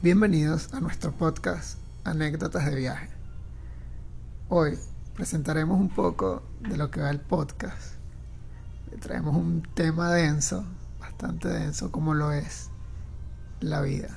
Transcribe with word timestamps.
Bienvenidos 0.00 0.72
a 0.74 0.80
nuestro 0.80 1.10
podcast 1.10 1.76
Anécdotas 2.04 2.64
de 2.66 2.76
Viaje. 2.76 3.08
Hoy 4.48 4.78
presentaremos 5.16 5.80
un 5.80 5.88
poco 5.88 6.44
de 6.60 6.76
lo 6.76 6.88
que 6.88 7.00
va 7.00 7.10
el 7.10 7.18
podcast. 7.18 7.94
Traemos 9.00 9.34
un 9.34 9.62
tema 9.74 10.12
denso, 10.12 10.64
bastante 11.00 11.48
denso 11.48 11.90
como 11.90 12.14
lo 12.14 12.30
es 12.30 12.70
la 13.58 13.80
vida. 13.80 14.16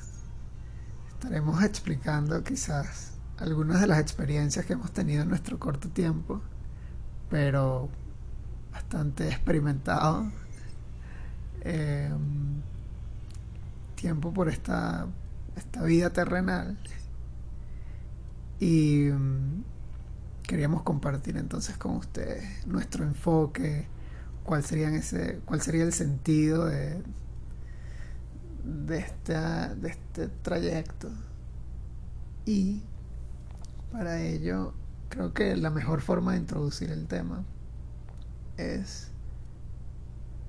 Estaremos 1.14 1.64
explicando 1.64 2.44
quizás 2.44 3.14
algunas 3.40 3.82
de 3.82 3.88
las 3.88 3.98
experiencias 3.98 4.68
que 4.68 4.74
hemos 4.74 4.92
tenido 4.92 5.24
en 5.24 5.30
nuestro 5.30 5.58
corto 5.58 5.90
tiempo, 5.90 6.42
pero 7.32 7.90
bastante 8.72 9.30
experimentado. 9.30 10.32
Eh, 11.62 12.14
tiempo 13.96 14.32
por 14.32 14.48
esta 14.48 15.08
esta 15.56 15.84
vida 15.84 16.12
terrenal. 16.12 16.78
Y 18.60 19.10
mm, 19.12 19.64
queríamos 20.44 20.84
compartir 20.84 21.38
entonces 21.38 21.78
con 21.78 21.96
ustedes 21.96 22.66
nuestro 22.68 23.04
enfoque, 23.04 23.88
cuál 24.44 24.64
sería 24.64 24.90
ese, 24.90 25.40
cuál 25.46 25.62
sería 25.62 25.84
el 25.84 25.94
sentido 25.94 26.66
de, 26.66 27.02
de, 28.64 28.98
esta, 28.98 29.74
de 29.76 29.90
este 29.90 30.28
trayecto. 30.28 31.10
Y 32.46 32.82
para 33.92 34.22
ello 34.22 34.74
creo 35.10 35.34
que 35.34 35.56
la 35.58 35.70
mejor 35.70 36.02
forma 36.02 36.34
de 36.34 36.40
introducir 36.40 36.92
el 36.92 37.08
tema 37.08 37.44
es 38.58 39.12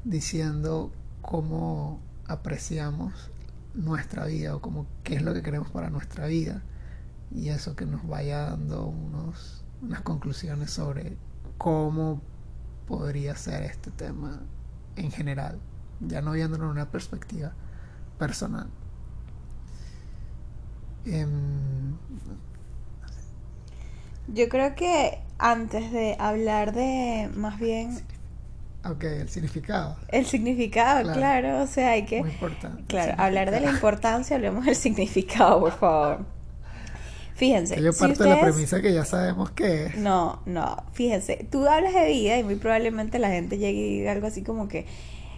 diciendo 0.05 0.93
cómo 1.21 2.01
apreciamos 2.27 3.32
nuestra 3.75 4.27
vida 4.27 4.55
o 4.55 4.61
como 4.61 4.87
qué 5.05 5.17
es 5.17 5.23
lo 5.23 5.35
que 5.35 5.43
queremos 5.43 5.71
para 5.71 5.91
nuestra 5.91 6.27
vida 6.27 6.63
y 7.31 7.49
eso 7.49 7.77
que 7.77 7.87
nos 7.87 8.07
vaya 8.07 8.51
dando 8.51 8.87
unos, 8.87 9.65
unas 9.83 10.03
conclusiones 10.03 10.71
sobre 10.71 11.17
cómo 11.59 12.21
podría 12.87 13.37
ser 13.37 13.63
este 13.63 13.91
tema 13.91 14.41
en 14.97 15.11
general, 15.11 15.59
ya 16.01 16.21
no 16.21 16.33
viéndolo 16.33 16.65
en 16.65 16.71
una 16.71 16.91
perspectiva 16.91 17.53
personal. 18.19 18.69
Em, 21.07 21.97
Yo 24.29 24.49
creo 24.49 24.75
que 24.75 25.21
antes 25.39 25.91
de 25.93 26.17
hablar 26.19 26.73
de 26.73 27.31
más 27.35 27.59
bien 27.59 28.03
Ok, 28.85 29.05
el 29.05 29.29
significado. 29.29 29.97
El 30.09 30.27
significado, 30.27 31.03
claro, 31.03 31.19
Claro. 31.19 31.63
o 31.63 31.67
sea, 31.67 31.91
hay 31.91 32.05
que... 32.05 32.21
Muy 32.21 32.31
importante. 32.31 32.83
Claro, 32.89 33.15
hablar 33.17 33.51
de 33.53 33.61
la 33.61 33.71
importancia, 33.71 34.35
hablemos 34.37 34.65
del 34.67 34.75
significado, 34.77 35.61
por 35.61 35.73
favor. 35.73 36.27
Fíjense. 37.35 37.75
Que 37.77 37.83
yo 37.83 37.93
si 37.93 38.01
parto 38.01 38.25
de 38.25 38.31
la 38.31 38.41
premisa 38.41 38.81
que 38.83 38.93
ya 38.93 39.05
sabemos 39.05 39.51
que 39.53 39.87
es. 39.87 39.97
No, 39.97 40.43
no, 40.47 40.77
fíjense, 40.93 41.47
tú 41.51 41.67
hablas 41.67 41.95
de 41.95 42.07
vida 42.07 42.39
y 42.39 42.45
muy 42.45 42.57
probablemente 42.57 43.19
la 43.19 43.31
gente 43.31 43.59
llegue 43.59 43.79
y 43.81 43.99
diga 43.99 44.13
algo 44.13 44.27
así 44.27 44.43
como 44.43 44.69
que, 44.69 44.87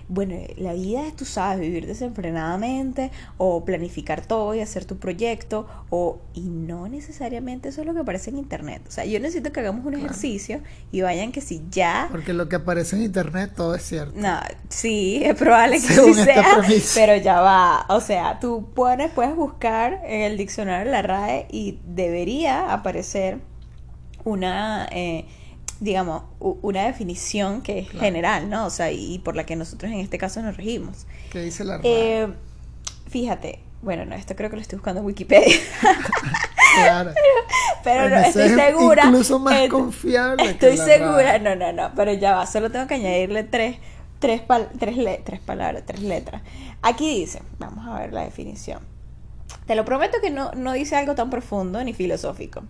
bueno, 0.09 0.37
la 0.57 0.73
vida 0.75 1.07
es, 1.07 1.17
tú 1.17 1.25
sabes, 1.25 1.61
vivir 1.61 1.87
desenfrenadamente 1.87 3.11
o 3.39 3.65
planificar 3.65 4.25
todo 4.27 4.55
y 4.55 4.61
hacer 4.61 4.85
tu 4.85 4.97
proyecto 4.99 5.67
o 5.91 6.19
y 6.35 6.43
no 6.43 6.89
necesariamente 6.89 7.69
eso 7.71 7.81
es 7.81 7.87
lo 7.87 7.95
que 7.95 8.01
aparece 8.01 8.31
en 8.31 8.39
internet. 8.39 8.83
O 8.87 8.91
sea, 8.91 9.05
yo 9.05 9.19
necesito 9.21 9.53
que 9.53 9.61
hagamos 9.61 9.85
un 9.87 9.93
Claro. 9.93 10.07
ejercicio 10.07 10.61
y 10.93 11.01
vayan 11.03 11.33
que 11.33 11.41
si 11.41 11.63
ya 11.71 12.09
Porque 12.11 12.33
lo 12.35 12.49
que 12.49 12.57
aparece 12.57 12.97
en 12.97 13.03
internet 13.05 13.53
todo 13.57 13.75
es 13.75 13.83
cierto. 13.83 14.13
no, 14.21 14.39
sí, 14.69 15.23
es 15.25 15.35
probable 15.37 15.77
que 15.77 15.81
Según 15.95 16.15
sí 16.15 16.25
sea, 16.25 16.59
premisa. 16.59 16.93
pero 17.01 17.17
ya 17.23 17.41
va. 17.41 17.87
O 17.89 18.01
sea, 18.01 18.39
tú 18.41 18.69
pones, 18.75 19.11
puedes 19.13 19.35
buscar 19.37 20.01
en 20.05 20.21
el 20.23 20.37
diccionario 20.37 20.85
de 20.87 20.91
la 20.93 21.03
RAE 21.03 21.47
y 21.51 21.79
debería 21.87 22.73
aparecer 22.73 23.39
una, 24.25 24.89
eh, 24.91 25.27
digamos, 25.81 26.23
una 26.41 26.85
definición 26.85 27.61
que 27.63 27.81
es 27.81 27.89
Claro. 27.89 28.05
general, 28.05 28.51
¿no? 28.51 28.67
O 28.67 28.71
sea, 28.71 28.91
y 28.93 29.19
por 29.19 29.37
la 29.37 29.45
que 29.45 29.57
nosotros 29.57 29.91
en 29.93 29.99
este 29.99 30.19
caso 30.19 30.41
nos 30.43 30.57
regimos. 30.57 31.07
¿Qué 31.31 31.41
dice 31.41 31.65
la? 31.65 31.81
Eh, 31.83 32.29
fíjate, 33.09 33.61
bueno, 33.83 34.05
no, 34.05 34.15
esto 34.15 34.35
creo 34.37 34.51
que 34.51 34.57
lo 34.57 34.63
estoy 34.63 34.79
buscando 34.79 35.01
en 35.01 35.07
Wikipedia, 35.07 35.57
claro. 36.77 37.13
pero 37.85 38.09
no, 38.09 38.17
estoy 38.17 38.43
es 38.49 38.55
segura. 38.55 39.05
Incluso 39.07 39.39
más 39.39 39.55
eh, 39.61 39.69
confiable. 39.69 40.43
que 40.45 40.51
Estoy 40.51 40.77
la 40.77 40.85
segura, 40.85 41.39
no, 41.39 41.55
no, 41.57 41.73
no, 41.73 41.93
pero 41.95 42.13
ya 42.13 42.35
va, 42.35 42.47
solo 42.47 42.71
tengo 42.71 42.87
que 42.87 42.95
añadirle 42.95 43.45
tres, 43.45 43.77
tres, 44.21 44.41
pal- 44.47 44.69
tres, 44.79 44.97
le- 44.97 45.19
tres 45.25 45.41
palabras, 45.41 45.83
tres 45.87 46.01
letras. 46.01 46.43
Aquí 46.83 47.19
dice, 47.21 47.43
vamos 47.59 47.87
a 47.87 47.99
ver 48.01 48.13
la 48.13 48.23
definición. 48.23 48.81
Te 49.67 49.75
lo 49.75 49.85
prometo 49.85 50.19
que 50.23 50.31
no, 50.31 50.51
no 50.53 50.73
dice 50.73 50.97
algo 50.97 51.15
tan 51.15 51.31
profundo 51.31 51.83
ni 51.85 51.93
filosófico. 51.95 52.63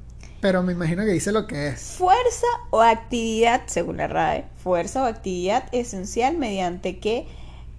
Pero 0.44 0.62
me 0.62 0.74
imagino 0.74 1.06
que 1.06 1.12
dice 1.12 1.32
lo 1.32 1.46
que 1.46 1.68
es. 1.68 1.80
Fuerza 1.96 2.46
o 2.68 2.82
actividad, 2.82 3.62
según 3.64 3.96
la 3.96 4.08
RAE, 4.08 4.44
fuerza 4.62 5.02
o 5.02 5.06
actividad 5.06 5.64
esencial 5.72 6.36
mediante 6.36 6.98
que, 6.98 7.26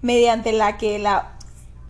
mediante 0.02 0.52
la 0.52 0.76
que 0.76 0.98
la, 0.98 1.38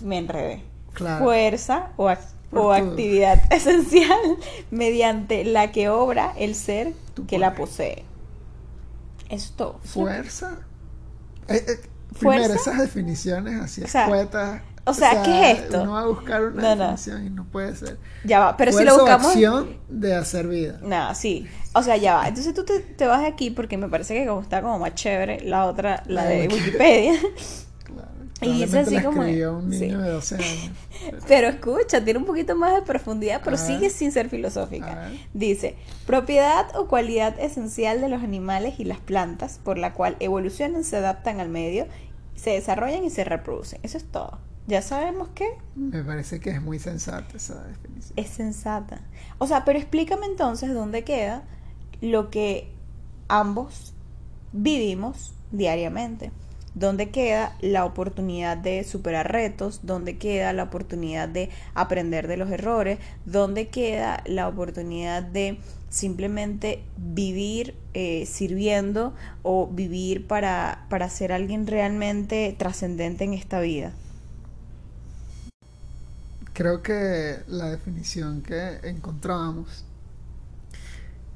me 0.03 0.18
enredé. 0.18 0.64
Claro. 0.91 1.24
Fuerza 1.24 1.91
o, 1.96 2.12
o 2.52 2.74
actividad 2.74 3.41
esencial 3.53 4.19
mediante 4.69 5.46
la 5.46 5.72
que 5.72 5.88
obra 5.88 6.34
el 6.38 6.56
ser 6.56 6.94
que 7.25 7.40
la 7.40 7.56
posee. 7.56 8.03
Eso 9.30 9.46
es 9.46 9.52
todo. 9.52 9.80
Fuerza. 9.81 10.59
Eh, 11.47 11.56
eh, 11.56 11.90
¿Fuerza? 12.12 12.19
Primero, 12.19 12.53
esas 12.53 12.80
definiciones 12.80 13.62
así 13.62 13.81
O 13.81 13.88
sea, 13.88 14.03
escuetas. 14.03 14.62
O 14.85 14.94
sea, 14.94 15.23
¿qué 15.23 15.51
es 15.51 15.59
esto? 15.59 15.81
Uno 15.81 15.91
va 15.94 16.01
a 16.01 16.06
buscar 16.07 16.44
una 16.44 16.75
No, 16.75 16.96
no. 16.96 17.19
y 17.25 17.29
no 17.29 17.46
puede 17.46 17.75
ser. 17.75 17.97
Ya 18.23 18.40
va, 18.40 18.57
pero 18.57 18.72
si 18.72 18.84
lo 18.84 18.96
buscamos. 18.97 19.28
acción 19.28 19.78
de 19.90 20.16
hacer 20.16 20.47
vida. 20.47 20.79
Nada, 20.84 21.16
sí. 21.16 21.47
O 21.73 21.81
sea, 21.84 21.97
ya 21.97 22.16
va. 22.16 22.28
Entonces 22.28 22.53
tú 22.53 22.63
te, 22.63 22.79
te 22.79 23.06
vas 23.07 23.22
de 23.22 23.28
aquí 23.28 23.50
porque 23.50 23.78
me 23.78 23.90
parece 23.90 24.13
que 24.13 24.25
como 24.28 24.41
está 24.41 24.62
como 24.62 24.79
más 24.79 24.94
chévere 24.96 25.41
la 25.41 25.66
otra, 25.66 26.03
la 26.07 26.23
La 26.23 26.29
de 26.29 26.47
de 26.47 26.53
Wikipedia. 26.53 27.13
Claro. 27.84 28.09
Y 28.41 28.62
dice 28.63 28.79
así 28.79 28.96
la 28.96 29.03
como- 29.03 29.22
un 29.22 29.72
sí. 29.73 29.79
niño 29.79 30.01
de 30.01 30.09
12 30.12 30.35
años. 30.35 30.69
Pero 31.28 31.47
escucha, 31.47 32.03
tiene 32.03 32.19
un 32.19 32.25
poquito 32.25 32.53
más 32.56 32.75
de 32.75 32.81
profundidad, 32.81 33.41
pero 33.44 33.56
A 33.56 33.59
ver. 33.59 33.67
sigue 33.67 33.90
sin 33.90 34.12
ser 34.12 34.29
filosófica. 34.29 35.09
Dice, 35.34 35.75
propiedad 36.06 36.66
o 36.75 36.88
cualidad 36.88 37.40
esencial 37.40 38.02
de 38.02 38.09
los 38.09 38.22
animales 38.23 38.78
y 38.79 38.84
las 38.84 39.00
plantas 39.00 39.59
por 39.63 39.78
la 39.78 39.94
cual 39.94 40.17
evolucionan, 40.19 40.84
se 40.84 40.97
adaptan 40.97 41.40
al 41.40 41.47
medio, 41.50 41.88
se 42.35 42.52
desarrollan 42.52 43.03
y 43.06 43.09
se 43.09 43.23
reproducen. 43.23 43.79
Eso 43.84 43.97
es 43.97 44.03
todo. 44.06 44.38
Ya 44.68 44.81
sabemos 44.81 45.30
que 45.36 45.48
Me 45.76 46.03
parece 46.03 46.40
que 46.40 46.50
es 46.50 46.62
muy 46.62 46.80
sensata 46.80 47.38
esa 47.38 47.64
definición. 47.64 48.14
es 48.16 48.30
sensata. 48.30 49.02
O 49.38 49.48
sea, 49.48 49.64
pero 49.64 49.78
explícame 49.78 50.26
entonces 50.26 50.74
dónde 50.74 51.03
queda 51.03 51.44
lo 52.02 52.30
que 52.31 52.70
ambos 53.28 53.94
vivimos 54.53 55.34
diariamente. 55.52 56.31
¿Dónde 56.74 57.09
queda 57.09 57.56
la 57.62 57.86
oportunidad 57.86 58.58
de 58.58 58.84
superar 58.84 59.31
retos? 59.31 59.81
¿Dónde 59.84 60.18
queda 60.18 60.52
la 60.52 60.64
oportunidad 60.64 61.30
de 61.30 61.50
aprender 61.74 62.28
de 62.28 62.36
los 62.36 62.50
errores? 62.52 63.00
¿Dónde 63.26 63.70
queda 63.70 64.22
la 64.26 64.50
oportunidad 64.50 65.24
de 65.24 65.58
simplemente 65.90 66.84
vivir 66.97 67.76
eh, 67.94 68.26
sirviendo 68.26 69.14
o 69.42 69.68
vivir 69.68 70.28
para, 70.28 70.86
para 70.90 71.09
ser 71.09 71.32
alguien 71.32 71.66
realmente 71.66 72.53
trascendente 72.58 73.24
en 73.24 73.34
esta 73.34 73.62
vida? 73.62 73.94
Creo 76.55 76.81
que 76.81 77.43
la 77.47 77.69
definición 77.69 78.41
que 78.41 78.79
encontrábamos, 78.83 79.85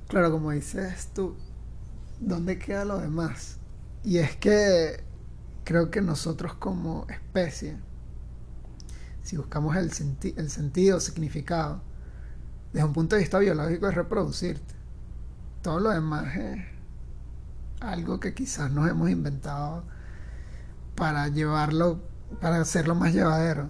claro, 0.08 0.32
como 0.32 0.52
dices 0.52 1.10
tú, 1.14 1.36
¿dónde 2.20 2.58
queda 2.58 2.86
lo 2.86 3.00
demás? 3.00 3.58
Y 4.04 4.18
es 4.20 4.36
que 4.38 5.04
creo 5.66 5.92
que 5.92 6.02
nosotros 6.02 6.54
como 6.56 7.06
especie, 7.10 7.78
si 9.24 9.38
buscamos 9.38 9.76
el, 9.78 9.92
senti- 9.92 10.34
el 10.38 10.50
sentido, 10.50 11.00
significado, 11.00 11.82
desde 12.74 12.88
un 12.88 12.94
punto 12.94 13.16
de 13.16 13.22
vista 13.22 13.40
biológico 13.40 13.90
es 13.90 13.96
reproducirte. 13.96 14.76
Todo 15.62 15.80
lo 15.80 15.92
demás 15.92 16.36
es 16.38 16.66
algo 17.82 18.20
que 18.20 18.34
quizás 18.34 18.72
nos 18.72 18.90
hemos 18.90 19.10
inventado 19.10 19.84
para 20.96 21.28
llevarlo, 21.30 22.02
para 22.42 22.62
hacerlo 22.62 22.96
más 22.96 23.14
llevadero 23.14 23.70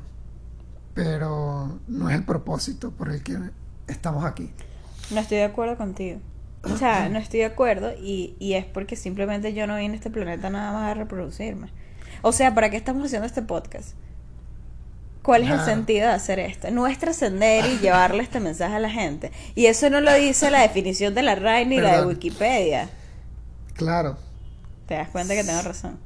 pero 1.00 1.80
no 1.88 2.10
es 2.10 2.16
el 2.18 2.26
propósito 2.26 2.92
por 2.92 3.10
el 3.10 3.24
que 3.24 3.38
estamos 3.88 4.26
aquí. 4.26 4.52
No 5.12 5.22
estoy 5.22 5.38
de 5.38 5.46
acuerdo 5.46 5.78
contigo. 5.78 6.20
O 6.64 6.76
sea, 6.76 7.08
no 7.08 7.20
estoy 7.20 7.40
de 7.40 7.46
acuerdo 7.46 7.94
y, 7.94 8.36
y 8.38 8.56
es 8.56 8.66
porque 8.66 8.98
simplemente 8.98 9.54
yo 9.54 9.66
no 9.66 9.78
vine 9.78 9.94
a 9.94 9.96
este 9.96 10.10
planeta 10.10 10.50
nada 10.50 10.74
más 10.74 10.92
a 10.92 10.94
reproducirme. 10.94 11.72
O 12.22 12.34
sea, 12.34 12.54
¿para 12.54 12.70
qué 12.70 12.76
estamos 12.76 13.06
haciendo 13.06 13.26
este 13.26 13.42
podcast? 13.42 13.96
¿Cuál 15.24 15.44
es 15.44 15.52
el 15.52 15.62
sentido 15.62 16.08
de 16.08 16.14
hacer 16.14 16.40
esto? 16.40 16.70
No 16.70 16.86
es 16.86 16.98
trascender 16.98 17.66
y 17.66 17.78
llevarle 17.78 18.22
este 18.22 18.42
mensaje 18.42 18.76
a 18.76 18.80
la 18.80 18.90
gente. 18.90 19.32
Y 19.56 19.68
eso 19.68 19.90
no 19.90 20.02
lo 20.02 20.14
dice 20.14 20.52
la 20.52 20.62
definición 20.62 21.14
de 21.14 21.24
la 21.24 21.36
RAI 21.36 21.66
ni 21.66 21.80
la 21.80 22.02
de. 22.02 22.08
Wikipedia. 22.08 22.90
Claro. 23.74 24.18
Te 24.86 24.96
das 24.96 25.08
cuenta 25.10 25.34
que 25.34 25.46
tengo 25.46 25.62
razón. 25.62 25.98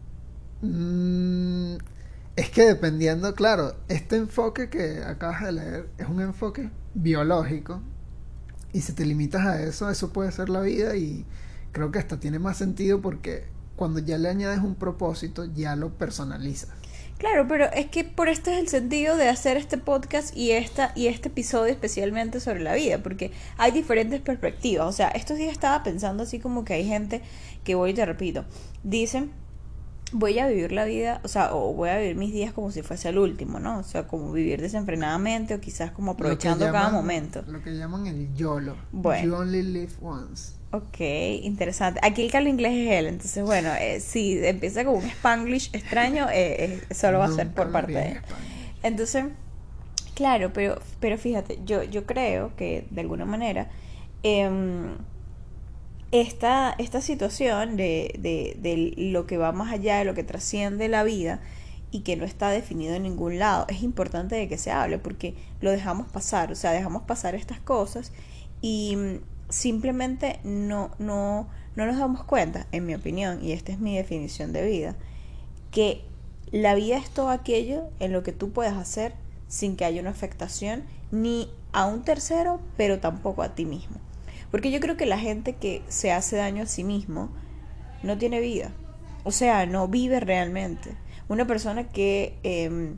Mm, 0.62 1.78
es 2.36 2.50
que 2.50 2.66
dependiendo, 2.66 3.36
claro, 3.36 3.76
este 3.90 4.16
enfoque 4.16 4.70
que 4.70 5.04
acabas 5.06 5.44
de 5.44 5.52
leer 5.52 5.90
es 5.98 6.08
un 6.08 6.22
enfoque 6.22 6.70
biológico 6.96 7.82
y 8.72 8.82
si 8.82 8.94
te 8.94 9.06
limitas 9.06 9.46
a 9.46 9.62
eso, 9.62 9.90
eso 9.90 10.12
puede 10.12 10.32
ser 10.32 10.50
la 10.50 10.62
vida 10.62 10.96
y 10.96 11.26
creo 11.72 11.92
que 11.92 12.00
hasta 12.00 12.20
tiene 12.20 12.40
más 12.40 12.58
sentido 12.58 13.02
porque 13.02 13.46
cuando 13.76 14.00
ya 14.00 14.18
le 14.18 14.30
añades 14.30 14.60
un 14.60 14.76
propósito, 14.76 15.46
ya 15.46 15.76
lo 15.76 15.94
personalizas. 15.94 16.70
Claro, 17.20 17.48
pero 17.48 17.72
es 17.72 17.86
que 17.88 18.04
por 18.04 18.28
esto 18.28 18.50
es 18.50 18.58
el 18.58 18.68
sentido 18.68 19.16
de 19.16 19.30
hacer 19.30 19.56
este 19.56 19.78
podcast 19.78 20.36
y 20.36 20.52
esta 20.52 20.92
y 20.96 21.08
este 21.08 21.30
episodio 21.30 21.72
especialmente 21.72 22.40
sobre 22.40 22.62
la 22.62 22.74
vida, 22.74 22.98
porque 23.04 23.32
hay 23.58 23.72
diferentes 23.72 24.20
perspectivas. 24.22 24.88
O 24.88 24.92
sea, 24.92 25.10
estos 25.10 25.38
días 25.38 25.52
estaba 25.52 25.84
pensando 25.84 26.24
así 26.24 26.40
como 26.40 26.66
que 26.66 26.74
hay 26.74 26.86
gente 26.86 27.22
que 27.64 27.76
voy 27.76 27.92
y 27.92 27.94
te 27.94 28.06
repito, 28.06 28.44
dicen 28.84 29.32
voy 30.14 30.40
a 30.40 30.48
vivir 30.48 30.72
la 30.72 30.86
vida, 30.86 31.20
o 31.24 31.28
sea, 31.28 31.54
o 31.54 31.74
voy 31.74 31.90
a 31.90 31.98
vivir 31.98 32.16
mis 32.16 32.32
días 32.32 32.54
como 32.54 32.72
si 32.72 32.82
fuese 32.82 33.10
el 33.10 33.18
último, 33.18 33.60
¿no? 33.60 33.80
O 33.80 33.84
sea, 33.84 34.08
como 34.08 34.32
vivir 34.32 34.62
desenfrenadamente 34.62 35.56
o 35.56 35.60
quizás 35.60 35.92
como 35.92 36.12
aprovechando 36.12 36.72
cada 36.72 36.90
momento. 36.90 37.44
Lo 37.48 37.62
que 37.62 37.76
llaman 37.76 38.08
el 38.08 38.34
YOLO. 38.34 38.76
Bueno. 38.92 39.26
You 39.26 39.36
only 39.36 39.64
live 39.64 39.94
once. 40.02 40.54
Ok, 40.72 41.00
interesante. 41.44 42.00
Aquí 42.04 42.24
el 42.24 42.32
que 42.32 42.38
habla 42.38 42.50
inglés 42.50 42.74
es 42.74 42.92
él, 42.92 43.08
entonces 43.08 43.44
bueno, 43.44 43.70
eh, 43.80 44.00
si 44.00 44.44
empieza 44.44 44.86
con 44.86 44.96
un 44.96 45.04
spanglish 45.04 45.70
extraño, 45.74 46.30
eh, 46.30 46.82
eh, 46.90 46.94
solo 46.94 47.20
va 47.20 47.26
a 47.26 47.32
ser 47.32 47.52
por 47.52 47.72
parte 47.72 47.92
de 47.92 48.12
él. 48.14 48.18
Entonces, 48.82 49.26
claro, 50.16 50.52
pero, 50.54 50.80
pero 51.00 51.18
fíjate, 51.18 51.60
yo, 51.66 51.84
yo 51.84 52.06
creo 52.06 52.56
que 52.56 52.88
de 52.90 53.02
alguna 53.02 53.26
manera 53.26 53.70
em, 54.24 54.96
esta, 56.14 56.76
esta 56.78 57.02
situación 57.02 57.76
de, 57.76 58.14
de, 58.20 58.56
de 58.62 58.94
lo 59.12 59.26
que 59.26 59.38
va 59.38 59.52
más 59.52 59.74
allá, 59.74 59.98
de 59.98 60.06
lo 60.06 60.14
que 60.14 60.24
trasciende 60.24 60.88
la 60.88 61.04
vida 61.04 61.42
y 61.90 62.02
que 62.02 62.16
no 62.16 62.24
está 62.24 62.52
definido 62.52 62.94
en 62.94 63.02
ningún 63.02 63.40
lado, 63.40 63.66
es 63.68 63.82
importante 63.82 64.36
de 64.36 64.48
que 64.48 64.60
se 64.60 64.70
hable 64.70 65.00
porque 65.00 65.34
lo 65.60 65.72
dejamos 65.72 66.08
pasar, 66.08 66.52
o 66.52 66.56
sea, 66.56 66.72
dejamos 66.72 67.02
pasar 67.02 67.34
estas 67.34 67.60
cosas 67.60 68.12
y 68.62 68.96
simplemente 69.50 70.40
no, 70.44 70.92
no, 71.00 71.48
no 71.76 71.86
nos 71.88 71.98
damos 71.98 72.24
cuenta, 72.24 72.68
en 72.72 72.86
mi 72.86 72.94
opinión, 72.94 73.44
y 73.44 73.52
esta 73.52 73.72
es 73.72 73.80
mi 73.80 73.98
definición 73.98 74.54
de 74.54 74.68
vida, 74.68 74.96
que 75.72 76.04
la 76.52 76.76
vida 76.76 76.98
es 76.98 77.10
todo 77.10 77.30
aquello 77.30 77.86
en 78.00 78.12
lo 78.12 78.22
que 78.22 78.34
tú 78.34 78.52
puedes 78.52 78.74
hacer 78.74 79.16
sin 79.48 79.76
que 79.76 79.86
haya 79.86 80.00
una 80.00 80.12
afectación 80.12 80.84
ni 81.12 81.50
a 81.72 81.88
un 81.88 82.04
tercero, 82.04 82.60
pero 82.78 83.00
tampoco 83.00 83.42
a 83.42 83.56
ti 83.56 83.66
mismo. 83.66 83.98
Porque 84.54 84.70
yo 84.70 84.80
creo 84.80 84.98
que 84.98 85.08
la 85.08 85.18
gente 85.18 85.56
que 85.56 85.82
se 85.88 86.12
hace 86.12 86.36
daño 86.36 86.62
a 86.62 86.68
sí 86.68 86.84
mismo 86.84 87.32
no 88.04 88.20
tiene 88.20 88.40
vida. 88.40 88.70
O 89.24 89.32
sea, 89.32 89.66
no 89.66 89.88
vive 89.88 90.20
realmente. 90.20 90.96
Una 91.28 91.48
persona 91.48 91.90
que 91.90 92.38
eh, 92.44 92.94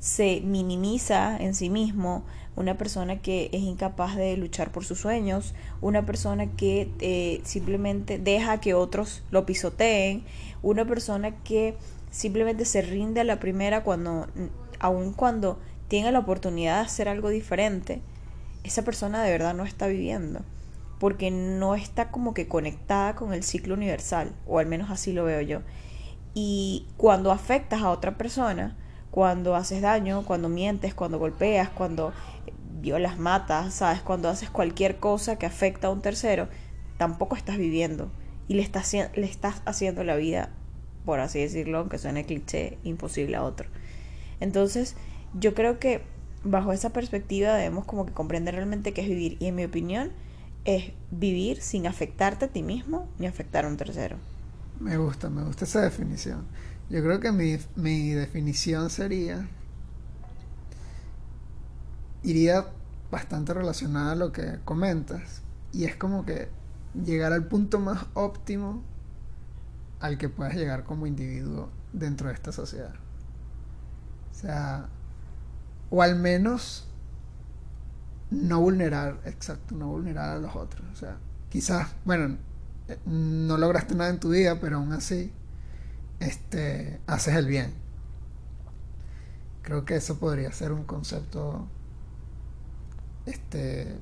se 0.00 0.42
minimiza 0.42 1.38
en 1.38 1.54
sí 1.54 1.70
mismo, 1.70 2.26
una 2.56 2.76
persona 2.76 3.22
que 3.22 3.48
es 3.54 3.62
incapaz 3.62 4.16
de 4.16 4.36
luchar 4.36 4.70
por 4.70 4.84
sus 4.84 4.98
sueños, 5.00 5.54
una 5.80 6.04
persona 6.04 6.54
que 6.54 6.90
eh, 7.00 7.40
simplemente 7.42 8.18
deja 8.18 8.60
que 8.60 8.74
otros 8.74 9.22
lo 9.30 9.46
pisoteen, 9.46 10.24
una 10.60 10.84
persona 10.84 11.36
que 11.42 11.74
simplemente 12.10 12.66
se 12.66 12.82
rinde 12.82 13.22
a 13.22 13.24
la 13.24 13.40
primera 13.40 13.82
cuando, 13.82 14.26
aun 14.78 15.14
cuando 15.14 15.58
tiene 15.88 16.12
la 16.12 16.18
oportunidad 16.18 16.80
de 16.80 16.84
hacer 16.84 17.08
algo 17.08 17.30
diferente, 17.30 18.02
esa 18.64 18.82
persona 18.82 19.22
de 19.22 19.30
verdad 19.30 19.54
no 19.54 19.64
está 19.64 19.86
viviendo, 19.86 20.40
porque 20.98 21.30
no 21.30 21.74
está 21.74 22.10
como 22.10 22.34
que 22.34 22.48
conectada 22.48 23.14
con 23.14 23.32
el 23.32 23.42
ciclo 23.42 23.74
universal, 23.74 24.32
o 24.46 24.58
al 24.58 24.66
menos 24.66 24.90
así 24.90 25.12
lo 25.12 25.24
veo 25.24 25.40
yo. 25.40 25.60
Y 26.34 26.86
cuando 26.96 27.32
afectas 27.32 27.82
a 27.82 27.90
otra 27.90 28.16
persona, 28.16 28.76
cuando 29.10 29.56
haces 29.56 29.82
daño, 29.82 30.24
cuando 30.24 30.48
mientes, 30.48 30.94
cuando 30.94 31.18
golpeas, 31.18 31.68
cuando 31.70 32.12
violas, 32.80 33.18
matas, 33.18 33.74
¿sabes? 33.74 34.00
Cuando 34.00 34.28
haces 34.28 34.50
cualquier 34.50 34.98
cosa 34.98 35.36
que 35.36 35.46
afecta 35.46 35.88
a 35.88 35.90
un 35.90 36.00
tercero, 36.00 36.48
tampoco 36.96 37.36
estás 37.36 37.56
viviendo 37.56 38.10
y 38.46 38.54
le 38.54 38.62
estás, 38.62 38.92
le 38.92 39.26
estás 39.26 39.62
haciendo 39.64 40.04
la 40.04 40.16
vida, 40.16 40.50
por 41.04 41.20
así 41.20 41.40
decirlo, 41.40 41.78
aunque 41.78 41.98
suene 41.98 42.24
cliché, 42.24 42.78
imposible 42.84 43.36
a 43.36 43.42
otro. 43.42 43.68
Entonces, 44.38 44.96
yo 45.34 45.54
creo 45.54 45.78
que 45.78 46.02
bajo 46.44 46.72
esa 46.72 46.90
perspectiva 46.90 47.54
debemos 47.54 47.84
como 47.84 48.06
que 48.06 48.12
comprender 48.12 48.54
realmente 48.54 48.92
qué 48.92 49.02
es 49.02 49.08
vivir 49.08 49.36
y 49.40 49.46
en 49.46 49.54
mi 49.54 49.64
opinión 49.64 50.10
es 50.64 50.92
vivir 51.10 51.60
sin 51.60 51.86
afectarte 51.86 52.46
a 52.46 52.48
ti 52.48 52.62
mismo 52.62 53.08
ni 53.18 53.26
afectar 53.26 53.64
a 53.64 53.68
un 53.68 53.76
tercero. 53.76 54.16
Me 54.78 54.96
gusta, 54.96 55.28
me 55.28 55.42
gusta 55.42 55.64
esa 55.64 55.80
definición. 55.82 56.46
Yo 56.88 57.02
creo 57.02 57.20
que 57.20 57.32
mi, 57.32 57.58
mi 57.76 58.10
definición 58.10 58.90
sería 58.90 59.48
iría 62.22 62.66
bastante 63.10 63.54
relacionada 63.54 64.12
a 64.12 64.14
lo 64.14 64.32
que 64.32 64.58
comentas 64.64 65.42
y 65.72 65.84
es 65.84 65.96
como 65.96 66.24
que 66.24 66.48
llegar 66.94 67.32
al 67.32 67.46
punto 67.46 67.78
más 67.78 68.06
óptimo 68.14 68.82
al 70.00 70.18
que 70.18 70.28
puedas 70.28 70.54
llegar 70.54 70.84
como 70.84 71.06
individuo 71.06 71.70
dentro 71.92 72.28
de 72.28 72.34
esta 72.34 72.52
sociedad. 72.52 72.94
O 74.30 74.34
sea, 74.34 74.88
o 75.90 76.02
al 76.02 76.16
menos 76.16 76.86
no 78.30 78.60
vulnerar, 78.60 79.20
exacto, 79.24 79.74
no 79.74 79.88
vulnerar 79.88 80.36
a 80.36 80.38
los 80.38 80.54
otros. 80.54 80.86
O 80.92 80.96
sea, 80.96 81.16
quizás, 81.48 81.88
bueno, 82.04 82.36
no 83.04 83.56
lograste 83.56 83.94
nada 83.94 84.10
en 84.10 84.20
tu 84.20 84.30
vida, 84.30 84.58
pero 84.60 84.78
aún 84.78 84.92
así, 84.92 85.32
este, 86.20 87.00
haces 87.06 87.34
el 87.34 87.46
bien. 87.46 87.74
Creo 89.62 89.84
que 89.84 89.96
eso 89.96 90.18
podría 90.18 90.52
ser 90.52 90.72
un 90.72 90.84
concepto 90.84 91.66
este, 93.26 93.98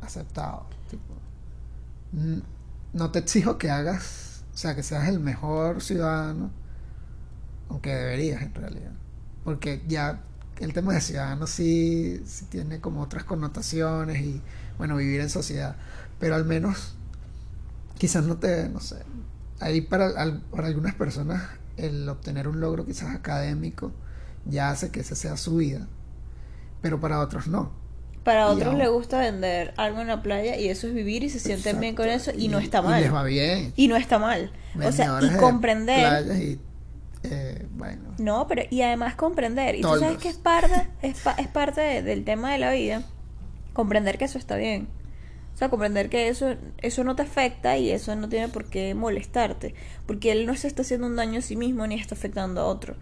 aceptado. 0.00 0.66
no 2.92 3.10
te 3.10 3.18
exijo 3.18 3.58
que 3.58 3.70
hagas, 3.70 4.44
o 4.54 4.56
sea, 4.56 4.74
que 4.74 4.82
seas 4.82 5.08
el 5.08 5.20
mejor 5.20 5.82
ciudadano, 5.82 6.50
aunque 7.68 7.94
deberías 7.94 8.42
en 8.42 8.54
realidad. 8.54 8.92
Porque 9.44 9.84
ya 9.86 10.22
el 10.60 10.72
tema 10.72 10.94
de 10.94 11.00
ciudadano 11.00 11.46
sí, 11.46 12.22
sí 12.26 12.46
tiene 12.46 12.80
como 12.80 13.02
otras 13.02 13.24
connotaciones 13.24 14.20
y, 14.20 14.42
bueno, 14.76 14.96
vivir 14.96 15.20
en 15.20 15.30
sociedad. 15.30 15.76
Pero 16.18 16.34
al 16.34 16.44
menos, 16.44 16.94
quizás 17.98 18.24
no 18.24 18.36
te, 18.38 18.68
no 18.68 18.80
sé, 18.80 18.96
ahí 19.60 19.80
para, 19.80 20.12
para 20.50 20.68
algunas 20.68 20.94
personas 20.94 21.42
el 21.76 22.08
obtener 22.08 22.48
un 22.48 22.60
logro 22.60 22.84
quizás 22.84 23.14
académico 23.14 23.92
ya 24.44 24.70
hace 24.70 24.90
que 24.90 25.00
esa 25.00 25.14
sea 25.14 25.36
su 25.36 25.56
vida, 25.56 25.86
pero 26.80 27.00
para 27.00 27.20
otros 27.20 27.46
no. 27.46 27.70
Para 28.24 28.48
otros 28.48 28.74
les 28.74 28.90
gusta 28.90 29.20
vender 29.20 29.72
algo 29.76 30.00
en 30.00 30.08
la 30.08 30.22
playa 30.22 30.56
y 30.56 30.68
eso 30.68 30.86
es 30.86 30.92
vivir 30.92 31.22
y 31.22 31.30
se 31.30 31.38
sienten 31.38 31.80
bien 31.80 31.94
con 31.94 32.08
eso 32.08 32.30
y, 32.36 32.48
no 32.48 32.58
está 32.58 32.82
mal. 32.82 33.00
Y 33.00 33.04
les 33.04 33.14
va 33.14 33.22
bien. 33.22 33.72
Y 33.74 33.88
no 33.88 33.96
está 33.96 34.18
mal. 34.18 34.52
o 34.82 34.92
sea, 34.92 35.18
y 35.22 35.30
comprender. 35.36 36.36
Y, 36.36 36.60
eh, 37.24 37.66
bueno. 37.72 38.14
No, 38.18 38.46
pero 38.46 38.62
y 38.70 38.82
además 38.82 39.14
comprender. 39.14 39.74
Y 39.76 39.82
tú 39.82 39.96
sabes 39.96 40.18
que 40.18 40.28
es 40.28 40.36
parte, 40.36 40.88
es, 41.02 41.22
es 41.38 41.48
parte 41.48 42.02
del 42.02 42.24
tema 42.24 42.52
de 42.52 42.58
la 42.58 42.72
vida. 42.72 43.02
Comprender 43.72 44.18
que 44.18 44.24
eso 44.24 44.38
está 44.38 44.56
bien. 44.56 44.88
O 45.54 45.58
sea, 45.58 45.70
comprender 45.70 46.08
que 46.08 46.28
eso, 46.28 46.54
eso 46.78 47.02
no 47.02 47.16
te 47.16 47.22
afecta 47.22 47.76
y 47.78 47.90
eso 47.90 48.14
no 48.14 48.28
tiene 48.28 48.48
por 48.48 48.66
qué 48.66 48.94
molestarte. 48.94 49.74
Porque 50.06 50.30
él 50.30 50.46
no 50.46 50.54
se 50.54 50.68
está 50.68 50.82
haciendo 50.82 51.08
un 51.08 51.16
daño 51.16 51.40
a 51.40 51.42
sí 51.42 51.56
mismo 51.56 51.86
ni 51.86 51.96
está 51.96 52.14
afectando 52.14 52.60
a 52.60 52.66
otro. 52.66 52.94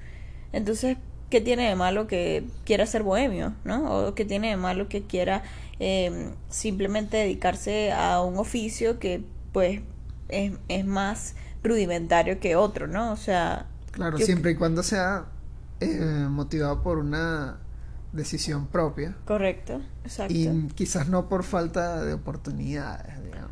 Entonces, 0.53 0.97
¿qué 1.29 1.43
tiene 1.43 1.69
de 1.69 1.75
malo 1.75 2.07
que 2.07 2.45
quiera 2.65 2.87
ser 2.87 3.03
bohemio, 3.03 3.55
¿no? 3.65 4.07
O 4.09 4.15
qué 4.15 4.25
tiene 4.25 4.49
de 4.49 4.57
malo 4.57 4.89
que 4.89 5.03
quiera 5.03 5.43
eh, 5.81 6.31
simplemente 6.49 7.19
dedicarse 7.19 7.93
a 7.93 8.23
un 8.23 8.39
oficio 8.39 8.99
que 8.99 9.23
pues 9.53 9.81
es, 10.31 10.53
es, 10.69 10.87
más 10.87 11.35
rudimentario 11.63 12.41
que 12.41 12.57
otro, 12.57 12.87
¿no? 12.87 13.13
O 13.13 13.17
sea... 13.17 13.67
Claro, 13.97 14.19
siempre 14.19 14.53
y 14.53 14.55
cuando 14.55 14.83
sea 14.83 15.25
eh, 15.81 16.27
motivado 16.31 16.83
por 16.83 16.99
una 16.99 17.59
decisión 18.13 18.67
propia. 18.67 19.17
Correcto, 19.25 19.81
exacto. 20.05 20.33
Y 20.33 20.69
quizás 20.75 21.09
no 21.09 21.29
por 21.29 21.45
falta 21.45 22.05
de 22.05 22.13
oportunidades, 22.15 23.23
digamos. 23.25 23.51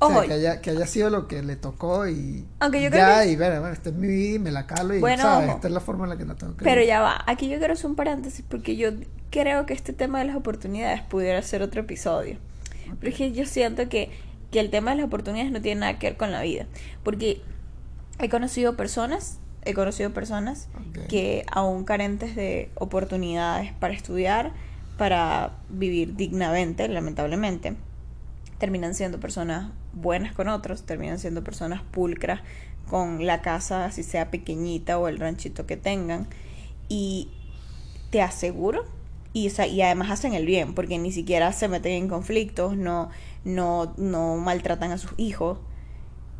O 0.00 0.10
sea, 0.10 0.22
que, 0.26 0.32
haya, 0.32 0.60
que 0.60 0.70
haya 0.70 0.86
sido 0.86 1.08
lo 1.08 1.28
que 1.28 1.42
le 1.42 1.56
tocó 1.56 2.06
y 2.08 2.44
Aunque 2.58 2.82
yo 2.82 2.90
ya, 2.90 2.90
creo 2.90 3.22
que... 3.22 3.30
y 3.30 3.36
ver, 3.36 3.60
bueno, 3.60 3.72
esta 3.72 3.88
es 3.90 3.94
mi 3.94 4.08
vida 4.08 4.34
y 4.34 4.38
me 4.38 4.50
la 4.50 4.66
calo 4.66 4.94
y 4.94 5.00
Bueno, 5.00 5.40
esta 5.40 5.68
es 5.68 5.72
la 5.72 5.80
forma 5.80 6.04
en 6.04 6.10
la 6.10 6.18
que 6.18 6.24
la 6.26 6.34
tengo 6.34 6.56
que 6.56 6.64
Pero 6.64 6.76
vivir. 6.76 6.88
ya 6.88 7.00
va, 7.00 7.22
aquí 7.26 7.48
yo 7.48 7.58
quiero 7.58 7.72
hacer 7.72 7.86
un 7.86 7.96
paréntesis 7.96 8.44
porque 8.46 8.76
yo 8.76 8.90
creo 9.30 9.64
que 9.66 9.72
este 9.72 9.92
tema 9.92 10.18
de 10.18 10.26
las 10.26 10.36
oportunidades 10.36 11.00
pudiera 11.02 11.40
ser 11.42 11.62
otro 11.62 11.80
episodio. 11.80 12.38
Pero 12.98 13.12
es 13.12 13.16
que 13.16 13.32
yo 13.32 13.46
siento 13.46 13.88
que, 13.88 14.10
que 14.50 14.60
el 14.60 14.70
tema 14.70 14.90
de 14.90 14.98
las 14.98 15.06
oportunidades 15.06 15.52
no 15.52 15.62
tiene 15.62 15.80
nada 15.80 15.98
que 15.98 16.08
ver 16.08 16.16
con 16.16 16.32
la 16.32 16.42
vida. 16.42 16.66
Porque 17.02 17.40
he 18.18 18.28
conocido 18.28 18.76
personas, 18.76 19.38
he 19.64 19.74
conocido 19.74 20.12
personas 20.12 20.68
que 21.08 21.44
aún 21.50 21.84
carentes 21.84 22.36
de 22.36 22.70
oportunidades 22.74 23.72
para 23.72 23.94
estudiar, 23.94 24.52
para 24.98 25.56
vivir 25.68 26.16
dignamente, 26.16 26.86
lamentablemente, 26.88 27.76
terminan 28.58 28.94
siendo 28.94 29.20
personas 29.20 29.70
buenas 29.92 30.34
con 30.34 30.48
otros, 30.48 30.84
terminan 30.84 31.18
siendo 31.18 31.42
personas 31.42 31.82
pulcras 31.82 32.40
con 32.88 33.26
la 33.26 33.40
casa, 33.40 33.86
así 33.86 34.02
sea 34.02 34.30
pequeñita 34.30 34.98
o 34.98 35.08
el 35.08 35.18
ranchito 35.18 35.66
que 35.66 35.76
tengan. 35.76 36.28
Y 36.88 37.28
te 38.10 38.20
aseguro, 38.22 38.84
y, 39.32 39.48
y 39.48 39.82
además 39.82 40.10
hacen 40.10 40.34
el 40.34 40.46
bien, 40.46 40.74
porque 40.74 40.98
ni 40.98 41.10
siquiera 41.10 41.52
se 41.52 41.68
meten 41.68 41.92
en 41.92 42.08
conflictos, 42.08 42.76
no, 42.76 43.10
no, 43.44 43.94
no 43.96 44.36
maltratan 44.36 44.92
a 44.92 44.98
sus 44.98 45.12
hijos. 45.16 45.58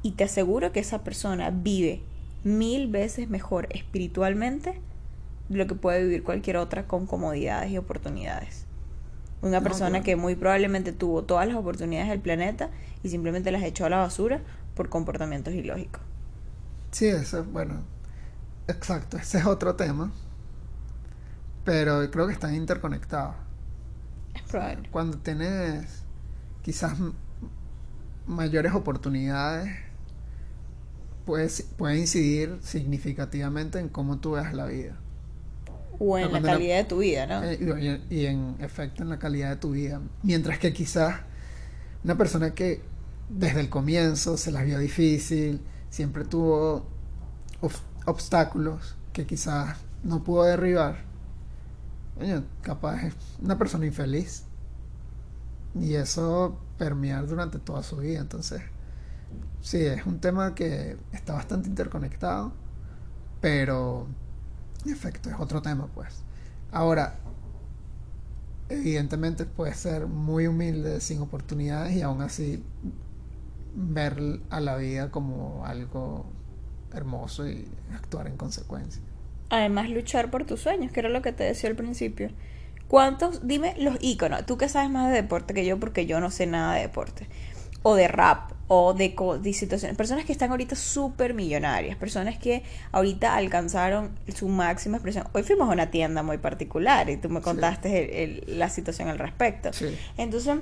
Y 0.02 0.12
te 0.12 0.25
aseguro 0.25 0.71
que 0.71 0.81
esa 0.81 1.02
persona 1.02 1.50
vive 1.50 2.02
mil 2.45 2.89
veces 2.89 3.29
mejor 3.29 3.67
espiritualmente 3.71 4.81
de 5.49 5.57
lo 5.59 5.67
que 5.67 5.75
puede 5.75 6.03
vivir 6.05 6.23
cualquier 6.23 6.59
otra 6.59 6.87
con 6.87 7.07
comodidades 7.07 7.71
y 7.71 7.79
oportunidades. 7.79 8.67
Una 9.43 9.61
persona 9.61 10.03
que 10.03 10.17
muy 10.17 10.37
probablemente 10.37 10.93
tuvo 10.93 11.25
todas 11.25 11.47
las 11.47 11.57
oportunidades 11.57 12.09
del 12.09 12.21
planeta 12.21 12.71
y 13.03 13.11
simplemente 13.11 13.51
las 13.51 13.63
echó 13.63 13.85
a 13.85 13.91
la 13.91 13.99
basura 13.99 14.41
por 14.75 14.89
comportamientos 14.89 15.53
ilógicos. 15.53 16.01
Sí, 16.93 17.07
eso, 17.07 17.45
bueno, 17.45 17.83
exacto, 18.69 19.19
ese 19.19 19.39
es 19.39 19.47
otro 19.47 19.75
tema, 19.75 20.13
pero 21.65 22.11
creo 22.11 22.27
que 22.27 22.33
están 22.33 22.55
interconectados. 22.55 23.35
Es 24.35 24.43
probable. 24.43 24.89
Cuando 24.91 25.19
tienes 25.19 26.05
quizás 26.63 26.97
mayores 28.27 28.73
oportunidades, 28.73 29.71
puede, 31.25 31.49
puede 31.76 31.99
incidir 31.99 32.59
significativamente 32.62 33.78
en 33.78 33.88
cómo 33.88 34.19
tú 34.19 34.33
ves 34.33 34.52
la 34.52 34.66
vida. 34.66 34.97
O 35.99 36.19
en 36.19 36.33
la 36.33 36.43
calidad 36.43 36.76
de 36.78 36.85
tu 36.85 36.99
vida, 36.99 37.26
¿no? 37.26 37.43
Eh, 37.45 38.00
y, 38.11 38.26
en 38.26 38.57
efecto 38.59 39.02
en 39.02 39.09
la 39.09 39.19
calidad 39.19 39.50
de 39.50 39.57
tu 39.57 39.71
vida. 39.73 40.00
Mientras 40.23 40.59
que 40.59 40.73
quizás 40.73 41.21
una 42.02 42.19
persona 42.19 42.52
que 42.54 42.83
desde 43.28 43.61
el 43.61 43.69
comienzo 43.69 44.37
se 44.37 44.50
las 44.50 44.64
vio 44.64 44.78
difícil, 44.78 45.61
siempre 45.90 46.25
tuvo 46.25 46.87
obstáculos 48.04 48.97
que 49.12 49.25
quizás 49.25 49.78
no 50.02 50.23
pudo 50.25 50.43
derribar, 50.45 50.97
capaz 52.62 53.04
es 53.04 53.14
una 53.43 53.57
persona 53.57 53.87
infeliz. 53.87 54.45
Y 55.81 55.95
eso 55.95 56.57
permear 56.78 57.26
durante 57.26 57.59
toda 57.59 57.83
su 57.83 57.97
vida. 57.97 58.21
Entonces, 58.21 58.62
sí, 59.61 59.85
es 59.85 60.07
un 60.07 60.21
tema 60.21 60.54
que 60.54 60.97
está 61.12 61.35
bastante 61.35 61.69
interconectado, 61.69 62.52
pero 63.40 64.07
en 64.85 64.93
efecto 64.93 65.31
es 65.31 65.37
otro 65.38 65.62
tema, 65.62 65.88
pues. 65.95 66.23
Ahora, 66.73 67.16
evidentemente 68.69 69.45
puede 69.45 69.75
ser 69.75 70.07
muy 70.07 70.47
humilde, 70.47 71.00
sin 71.00 71.21
oportunidades 71.21 71.95
y 71.95 72.02
aún 72.02 72.23
así 72.23 72.62
ver 73.75 74.40
a 74.50 74.61
la 74.61 74.76
vida 74.76 75.11
como 75.11 75.64
algo 75.66 76.26
hermoso 76.93 77.49
y 77.49 77.66
actuar 77.93 78.26
en 78.26 78.37
consecuencia. 78.37 79.02
Además, 79.50 79.90
luchar 79.90 80.31
por 80.31 80.45
tus 80.45 80.61
sueños, 80.61 80.93
que 80.93 81.00
era 81.00 81.09
lo 81.09 81.23
que 81.23 81.33
te 81.33 81.45
decía 81.45 81.71
al 81.71 81.76
principio. 81.76 82.31
¿Cuántos? 82.88 83.47
Dime 83.47 83.75
los 83.78 83.97
íconos. 84.00 84.47
Tú 84.47 84.57
que 84.57 84.69
sabes 84.69 84.90
más 84.90 85.11
de 85.11 85.16
deporte 85.16 85.54
que 85.54 85.64
yo, 85.64 85.78
porque 85.78 86.07
yo 86.07 86.21
no 86.21 86.31
sé 86.31 86.47
nada 86.47 86.75
de 86.75 86.83
deporte. 86.83 87.28
O 87.83 87.95
de 87.95 88.09
rap, 88.09 88.52
o 88.68 88.94
de, 88.94 89.14
de 89.40 89.52
situaciones. 89.52 89.97
Personas 89.97 90.25
que 90.25 90.33
están 90.33 90.50
ahorita 90.50 90.75
súper 90.76 91.35
millonarias. 91.35 91.97
Personas 91.97 92.38
que 92.38 92.62
ahorita 92.92 93.35
alcanzaron 93.35 94.11
su 94.35 94.49
máxima 94.49 94.97
expresión. 94.97 95.26
Hoy 95.33 95.42
fuimos 95.42 95.68
a 95.68 95.73
una 95.73 95.90
tienda 95.90 96.23
muy 96.23 96.38
particular 96.38 97.11
y 97.11 97.16
tú 97.16 97.28
me 97.28 97.40
contaste 97.40 98.42
la 98.47 98.68
situación 98.71 99.09
al 99.09 99.18
respecto. 99.18 99.71
Entonces, 100.16 100.56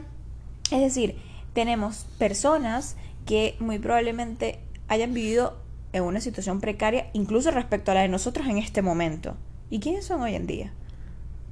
es 0.71 0.81
decir, 0.81 1.17
tenemos 1.53 2.07
personas 2.19 2.97
que 3.27 3.57
muy 3.61 3.79
probablemente 3.79 4.59
hayan 4.89 5.15
vivido 5.15 5.57
en 5.93 6.03
una 6.03 6.21
situación 6.21 6.61
precaria, 6.61 7.09
incluso 7.13 7.51
respecto 7.51 7.91
a 7.91 7.95
la 7.95 8.01
de 8.03 8.09
nosotros 8.09 8.47
en 8.49 8.59
este 8.59 8.83
momento. 8.83 9.37
¿Y 9.71 9.79
quiénes 9.79 10.07
son 10.07 10.23
hoy 10.23 10.35
en 10.35 10.47
día? 10.47 10.73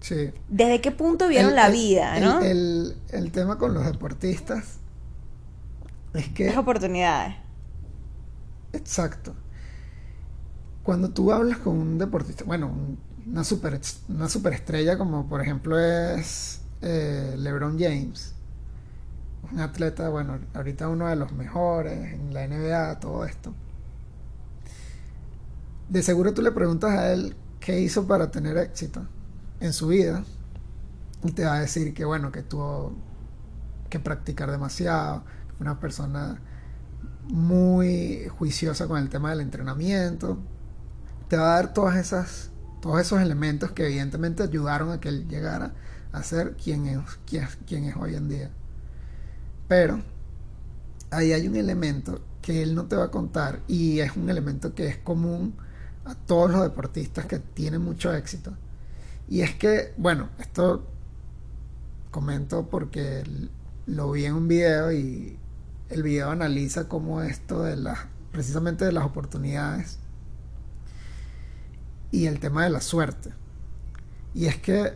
Sí. 0.01 0.31
¿Desde 0.49 0.81
qué 0.81 0.91
punto 0.91 1.29
vieron 1.29 1.55
la 1.55 1.69
vida, 1.69 2.19
no? 2.21 2.41
El, 2.41 2.97
el, 3.13 3.31
tema 3.33 3.59
con 3.59 3.75
los 3.75 3.85
deportistas 3.85 4.80
es 6.15 6.29
que... 6.29 6.47
Las 6.47 6.57
oportunidades. 6.57 7.37
Exacto. 8.73 9.35
Cuando 10.83 11.11
tú 11.11 11.33
hablas 11.33 11.59
con 11.59 11.77
un 11.77 11.99
deportista, 11.99 12.45
bueno, 12.45 12.73
una 13.27 13.45
super, 13.45 13.81
una 14.09 14.29
superestrella 14.29 14.99
como 14.99 15.29
por 15.29 15.41
ejemplo 15.41 15.79
es 15.79 16.61
eh, 16.81 17.35
LeBron 17.39 17.79
James, 17.79 18.35
un 19.53 19.61
atleta, 19.61 20.09
bueno, 20.09 20.39
ahorita 20.55 20.89
uno 20.89 21.09
de 21.09 21.17
los 21.17 21.33
mejores 21.33 22.15
en 22.15 22.33
la 22.33 22.47
NBA, 22.47 23.01
todo 23.01 23.25
esto. 23.25 23.55
De 25.89 26.03
seguro 26.03 26.33
tú 26.33 26.43
le 26.43 26.53
preguntas 26.53 26.93
a 26.93 27.13
él 27.13 27.37
qué 27.59 27.81
hizo 27.81 28.07
para 28.07 28.31
tener 28.31 28.57
éxito 28.57 29.07
en 29.61 29.73
su 29.73 29.89
vida 29.89 30.25
y 31.25 31.33
te 31.33 31.45
va 31.45 31.55
a 31.55 31.61
decir 31.61 31.93
que 31.93 32.05
bueno, 32.05 32.33
que 32.33 32.43
tuvo 32.43 32.95
que 33.91 34.01
practicar 34.01 34.51
demasiado, 34.51 35.25
una 35.61 35.79
persona 35.79 36.41
muy 37.29 38.29
juiciosa 38.39 38.89
con 38.89 38.99
el 38.99 39.09
tema 39.09 39.31
del 39.31 39.41
entrenamiento. 39.41 40.39
Te 41.29 41.37
va 41.37 41.53
a 41.53 41.57
dar 41.57 41.73
todas 41.73 41.97
esas, 41.97 42.51
todos 42.81 43.01
esos 43.01 43.21
elementos 43.21 43.73
que 43.73 43.87
evidentemente 43.87 44.43
ayudaron 44.43 44.91
a 44.91 45.01
que 45.01 45.09
él 45.09 45.29
llegara 45.29 45.75
a 46.13 46.23
ser 46.23 46.57
quien 46.57 46.87
es, 46.87 47.01
quien 47.67 47.85
es 47.85 47.97
hoy 47.97 48.17
en 48.17 48.29
día. 48.29 48.51
Pero 49.69 50.03
ahí 51.11 51.33
hay 51.33 51.47
un 51.47 51.57
elemento 51.57 52.21
que 52.43 52.63
él 52.63 52.75
no 52.75 52.87
te 52.87 52.97
va 52.97 53.05
a 53.05 53.11
contar 53.11 53.61
y 53.69 54.01
es 54.01 54.17
un 54.17 54.31
elemento 54.31 54.75
que 54.75 54.89
es 54.89 54.97
común 54.97 55.55
a 56.05 56.15
todos 56.15 56.51
los 56.51 56.63
deportistas 56.63 57.27
que 57.27 57.39
tienen 57.39 57.83
mucho 57.83 58.13
éxito. 58.15 58.53
Y 59.29 59.43
es 59.43 59.55
que, 59.55 59.95
bueno, 59.97 60.31
esto 60.39 60.85
comento 62.11 62.69
porque 62.69 63.23
lo 63.87 64.11
vi 64.11 64.25
en 64.25 64.35
un 64.35 64.49
video 64.49 64.91
y 64.91 65.39
el 65.91 66.03
video 66.03 66.31
analiza 66.31 66.89
cómo 66.89 67.23
esto 67.23 67.63
de 67.63 67.77
las, 67.77 67.99
precisamente 68.33 68.85
de 68.85 68.93
las 68.93 69.05
oportunidades 69.05 69.99
y 72.13 72.27
el 72.27 72.41
tema 72.41 72.65
de 72.65 72.71
la 72.71 72.81
suerte. 72.81 73.31
Y 74.35 74.47
es 74.47 74.57
que 74.57 74.95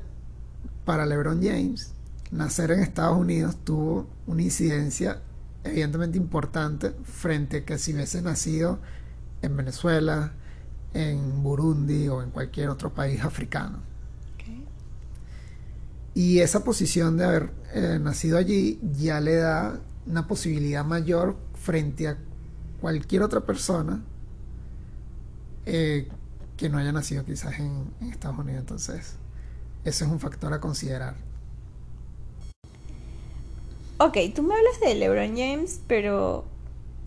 para 0.84 1.04
LeBron 1.06 1.42
James, 1.42 1.92
nacer 2.30 2.70
en 2.70 2.80
Estados 2.80 3.18
Unidos 3.18 3.56
tuvo 3.64 4.08
una 4.26 4.42
incidencia 4.42 5.20
evidentemente 5.64 6.18
importante 6.18 6.92
frente 7.04 7.58
a 7.58 7.64
que 7.64 7.78
si 7.78 7.94
hubiese 7.94 8.22
nacido 8.22 8.78
en 9.42 9.56
Venezuela, 9.56 10.32
en 10.92 11.42
Burundi 11.42 12.08
o 12.08 12.22
en 12.22 12.30
cualquier 12.30 12.68
otro 12.68 12.94
país 12.94 13.22
africano. 13.24 13.78
Y 16.16 16.38
esa 16.38 16.62
posición 16.62 17.16
de 17.16 17.24
haber 17.24 17.50
eh, 17.72 17.98
nacido 18.00 18.38
allí 18.38 18.78
ya 18.92 19.20
le 19.20 19.34
da 19.34 19.80
una 20.06 20.26
posibilidad 20.26 20.84
mayor 20.84 21.36
frente 21.54 22.08
a 22.08 22.18
cualquier 22.80 23.22
otra 23.22 23.40
persona 23.40 24.02
eh, 25.66 26.08
que 26.56 26.68
no 26.68 26.78
haya 26.78 26.92
nacido 26.92 27.24
quizás 27.24 27.58
en, 27.58 27.90
en 28.00 28.10
Estados 28.10 28.38
Unidos. 28.38 28.60
Entonces, 28.60 29.16
ese 29.84 30.04
es 30.04 30.10
un 30.10 30.20
factor 30.20 30.52
a 30.52 30.60
considerar. 30.60 31.14
Ok, 33.98 34.18
tú 34.34 34.42
me 34.42 34.54
hablas 34.54 34.80
de 34.80 34.94
LeBron 34.94 35.36
James, 35.36 35.80
pero 35.86 36.44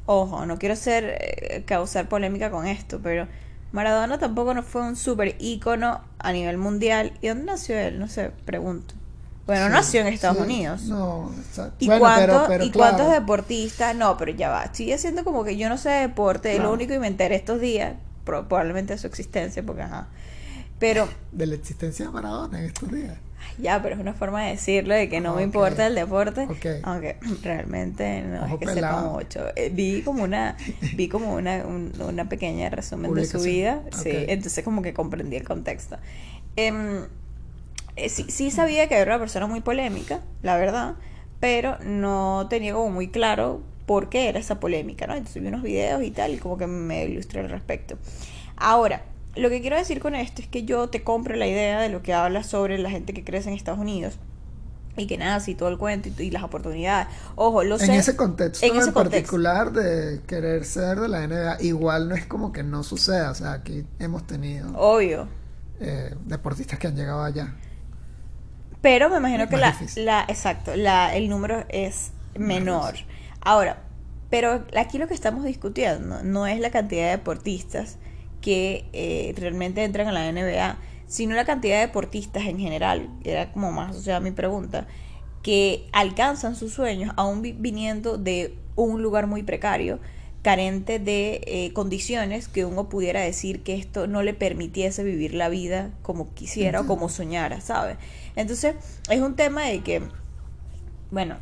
ojo, 0.06 0.46
no 0.46 0.58
quiero 0.58 0.75
ser 0.75 1.18
eh, 1.20 1.63
causar 1.66 2.08
polémica 2.08 2.50
con 2.50 2.66
esto, 2.66 3.00
pero 3.04 3.27
Maradona 3.72 4.18
tampoco 4.18 4.54
no 4.54 4.63
fue 4.63 4.82
un 4.82 4.96
super 4.96 5.36
ícono 5.39 6.01
a 6.18 6.32
nivel 6.32 6.58
mundial. 6.58 7.13
¿Y 7.22 7.27
dónde 7.27 7.46
nació 7.46 7.77
él? 7.77 8.00
No 8.00 8.08
sé, 8.08 8.32
pregunto. 8.46 8.96
Bueno, 9.48 9.70
nació 9.70 10.01
en 10.01 10.08
Estados 10.08 10.39
Unidos. 10.39 10.84
No, 10.84 11.32
exacto. 11.38 11.77
¿Y, 11.80 11.86
¿y 11.86 12.72
cuántos 12.72 13.10
deportistas? 13.10 13.96
No, 13.96 14.18
pero 14.18 14.34
ya 14.34 14.50
va. 14.50 14.74
Sigue 14.74 14.98
siendo 14.98 15.24
como 15.24 15.46
que 15.46 15.58
yo 15.58 15.70
no 15.70 15.77
sé 15.77 15.89
de 15.89 16.01
deporte. 16.01 16.60
Lo 16.60 16.72
único 16.72 16.94
que 16.94 17.00
me 17.00 17.08
enteré 17.08 17.36
estos 17.36 17.62
días, 17.62 17.96
probablemente 18.25 18.94
de 18.94 19.00
su 19.00 19.08
existencia, 19.08 19.63
porque 19.63 19.84
ajá. 19.84 20.10
Pero. 20.80 21.08
De 21.32 21.48
la 21.48 21.56
existencia 21.56 22.06
de 22.06 22.12
Maradona 22.12 22.60
en 22.60 22.66
estos 22.66 22.92
días. 22.92 23.18
Ya, 23.58 23.82
pero 23.82 23.96
es 23.96 24.01
una 24.01 24.13
forma 24.13 24.44
de 24.44 24.51
decirlo 24.51 24.94
de 24.94 25.10
que 25.10 25.20
no 25.20 25.36
me 25.36 25.44
importa 25.44 25.88
el 25.88 25.96
deporte. 25.96 26.48
Aunque 26.84 27.18
realmente 27.44 28.22
no 28.22 28.46
es 28.46 28.60
que 28.60 28.68
sepa 28.68 29.01
mucho. 29.01 29.46
Eh, 29.56 29.72
vi 29.74 30.01
como 30.01 30.24
una, 30.24 30.58
vi 30.96 31.08
como 31.08 31.34
una, 31.34 31.63
una 31.66 32.30
pequeña 32.30 32.70
resumen 32.70 33.13
de 33.13 33.25
su 33.25 33.39
vida. 33.39 33.82
Sí, 33.92 34.12
entonces 34.12 34.63
como 34.63 34.82
que 34.82 34.94
comprendí 34.94 35.38
el 35.38 35.44
contexto. 35.44 35.98
Em, 36.56 37.06
eh, 37.98 38.10
sí, 38.10 38.25
sí 38.30 38.51
sabía 38.51 38.88
que 38.88 38.96
era 38.96 39.16
una 39.16 39.20
persona 39.20 39.48
muy 39.48 39.62
polémica, 39.62 40.22
la 40.44 40.56
verdad, 40.56 40.96
pero 41.39 41.77
no 41.84 42.48
tenía 42.50 42.74
como 42.74 42.92
muy 42.92 43.10
claro 43.10 43.62
por 43.86 44.10
qué 44.10 44.30
era 44.30 44.39
esa 44.39 44.60
polémica, 44.60 45.08
¿no? 45.08 45.16
Entonces 45.16 45.42
vi 45.42 45.48
unos 45.48 45.63
videos 45.63 46.04
y 46.04 46.12
tal, 46.12 46.34
y 46.34 46.38
como 46.38 46.58
que 46.58 46.68
me 46.68 47.06
ilustré 47.06 47.42
al 47.42 47.50
respecto. 47.50 47.98
Ahora, 48.56 49.04
lo 49.36 49.50
que 49.50 49.62
quiero 49.62 49.77
decir 49.77 50.00
con 50.00 50.16
esto 50.16 50.42
es 50.42 50.48
que 50.48 50.63
yo 50.63 50.89
te 50.89 51.04
compro 51.04 51.36
la 51.36 51.48
idea 51.48 51.82
de 51.82 51.89
lo 51.89 52.01
que 52.04 52.13
hablas 52.13 52.48
sobre 52.48 52.77
la 52.77 52.89
gente 52.89 53.13
que 53.13 53.24
crece 53.24 53.50
en 53.50 53.56
Estados 53.56 53.80
Unidos 53.80 54.20
y 54.98 55.06
que 55.06 55.18
nace 55.18 55.51
y 55.51 55.56
todo 55.56 55.70
el 55.70 55.77
cuento 55.77 56.10
y, 56.22 56.32
las 56.32 56.44
oportunidades. 56.44 57.08
Ojo, 57.36 57.63
lo 57.63 57.77
sé. 57.77 57.86
En 57.86 57.92
ese 57.92 58.16
contexto 58.16 58.66
en, 58.66 58.94
particular 58.94 59.72
de 59.72 60.22
querer 60.25 60.66
ser 60.66 61.00
de 61.00 61.08
la 61.08 61.25
NBA, 61.27 61.62
igual 61.62 62.10
no 62.10 62.16
es 62.16 62.25
como 62.25 62.51
que 62.51 62.63
no 62.63 62.84
suceda. 62.84 63.32
O 63.32 63.36
sea, 63.36 63.54
aquí 63.54 63.86
hemos 64.00 64.25
tenido. 64.25 64.72
Obvio. 64.75 65.27
eh, 65.80 66.16
deportistas 66.25 66.80
que 66.80 66.88
han 66.88 66.96
llegado 66.96 67.24
allá. 67.24 67.54
Pero 68.82 69.10
me 69.10 69.18
imagino 69.18 69.50
que 69.50 69.58
la, 69.58 69.72
difícil. 69.72 70.06
la, 70.06 70.26
exacto, 70.28 70.76
la, 70.76 71.16
el 71.16 71.30
número 71.30 71.66
es 71.70 72.12
menor. 72.36 72.96
Ahora, 73.42 73.84
pero 74.30 74.66
aquí 74.76 74.98
lo 74.98 75.08
que 75.08 75.14
estamos 75.14 75.44
discutiendo 75.44 76.22
no 76.24 76.48
es 76.48 76.60
la 76.60 76.70
cantidad 76.70 77.06
de 77.06 77.12
deportistas 77.12 77.98
que 78.42 78.86
eh, 78.94 79.34
realmente 79.38 79.84
entran 79.84 80.08
a 80.08 80.12
la 80.12 80.28
NBA, 80.28 80.78
sino 81.08 81.36
la 81.36 81.46
cantidad 81.46 81.76
de 81.76 81.88
deportistas 81.88 82.46
en 82.46 82.60
general, 82.60 83.10
era 83.24 83.52
como 83.52 83.72
más, 83.72 83.96
o 83.96 84.02
sea, 84.02 84.20
mi 84.20 84.32
pregunta, 84.32 84.88
que 85.42 85.88
alcanzan 85.94 86.56
sus 86.56 86.74
sueños 86.74 87.14
aún 87.18 87.42
vi- 87.42 87.54
viniendo 87.54 88.18
de 88.18 88.58
un 88.76 89.02
lugar 89.02 89.28
muy 89.28 89.44
precario, 89.44 90.00
carente 90.44 91.00
de 91.00 91.42
eh, 91.46 91.74
condiciones 91.74 92.48
que 92.48 92.64
uno 92.66 92.90
pudiera 92.90 93.22
decir 93.22 93.64
que 93.64 93.76
esto 93.76 94.08
no 94.08 94.22
le 94.24 94.34
permitiese 94.34 95.04
vivir 95.04 95.34
la 95.34 95.50
vida 95.50 95.92
como 96.04 96.34
quisiera 96.34 96.82
o 96.82 96.86
como 96.86 97.10
soñara, 97.10 97.60
¿sabes? 97.62 97.98
Entonces, 98.38 98.75
es 99.10 99.22
un 99.22 99.36
tema 99.36 99.63
de 99.63 99.82
que 99.82 100.01
bueno, 101.12 101.38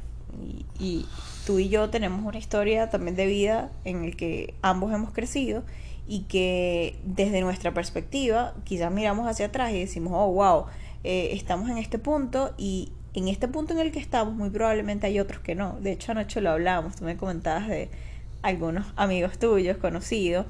y, 0.80 1.06
tú 1.46 1.60
y 1.60 1.70
yo 1.70 1.90
tenemos 1.90 2.26
una 2.26 2.38
historia 2.38 2.90
también 2.90 3.16
de 3.16 3.28
vida 3.28 3.72
en 3.84 4.04
el 4.04 4.16
que 4.16 4.56
ambos 4.62 4.94
hemos 4.94 5.12
crecido 5.12 5.64
y 6.08 6.22
que 6.22 6.98
desde 7.04 7.42
nuestra 7.42 7.74
perspectiva 7.74 8.54
quizás 8.64 8.92
miramos 8.92 9.28
hacia 9.28 9.48
atrás 9.48 9.72
y 9.72 9.80
decimos, 9.80 10.14
oh, 10.16 10.32
wow, 10.32 10.66
eh, 11.04 11.30
estamos 11.34 11.70
en 11.70 11.78
este 11.78 12.00
punto 12.00 12.54
y 12.58 12.92
en 13.14 13.28
este 13.28 13.48
punto 13.48 13.74
en 13.74 13.80
el 13.80 13.92
que 13.92 14.00
estamos 14.00 14.34
muy 14.36 14.50
probablemente 14.50 15.08
hay 15.08 15.20
otros 15.20 15.40
que 15.40 15.56
no. 15.56 15.78
De 15.80 15.92
hecho, 15.92 16.12
anoche 16.12 16.42
lo 16.42 16.52
hablábamos, 16.52 16.96
tú 16.96 17.06
me 17.06 17.16
comentabas 17.16 17.68
de 17.68 17.90
algunos 18.42 18.88
amigos 18.96 19.38
tuyos, 19.40 19.78
conocidos, 19.78 20.46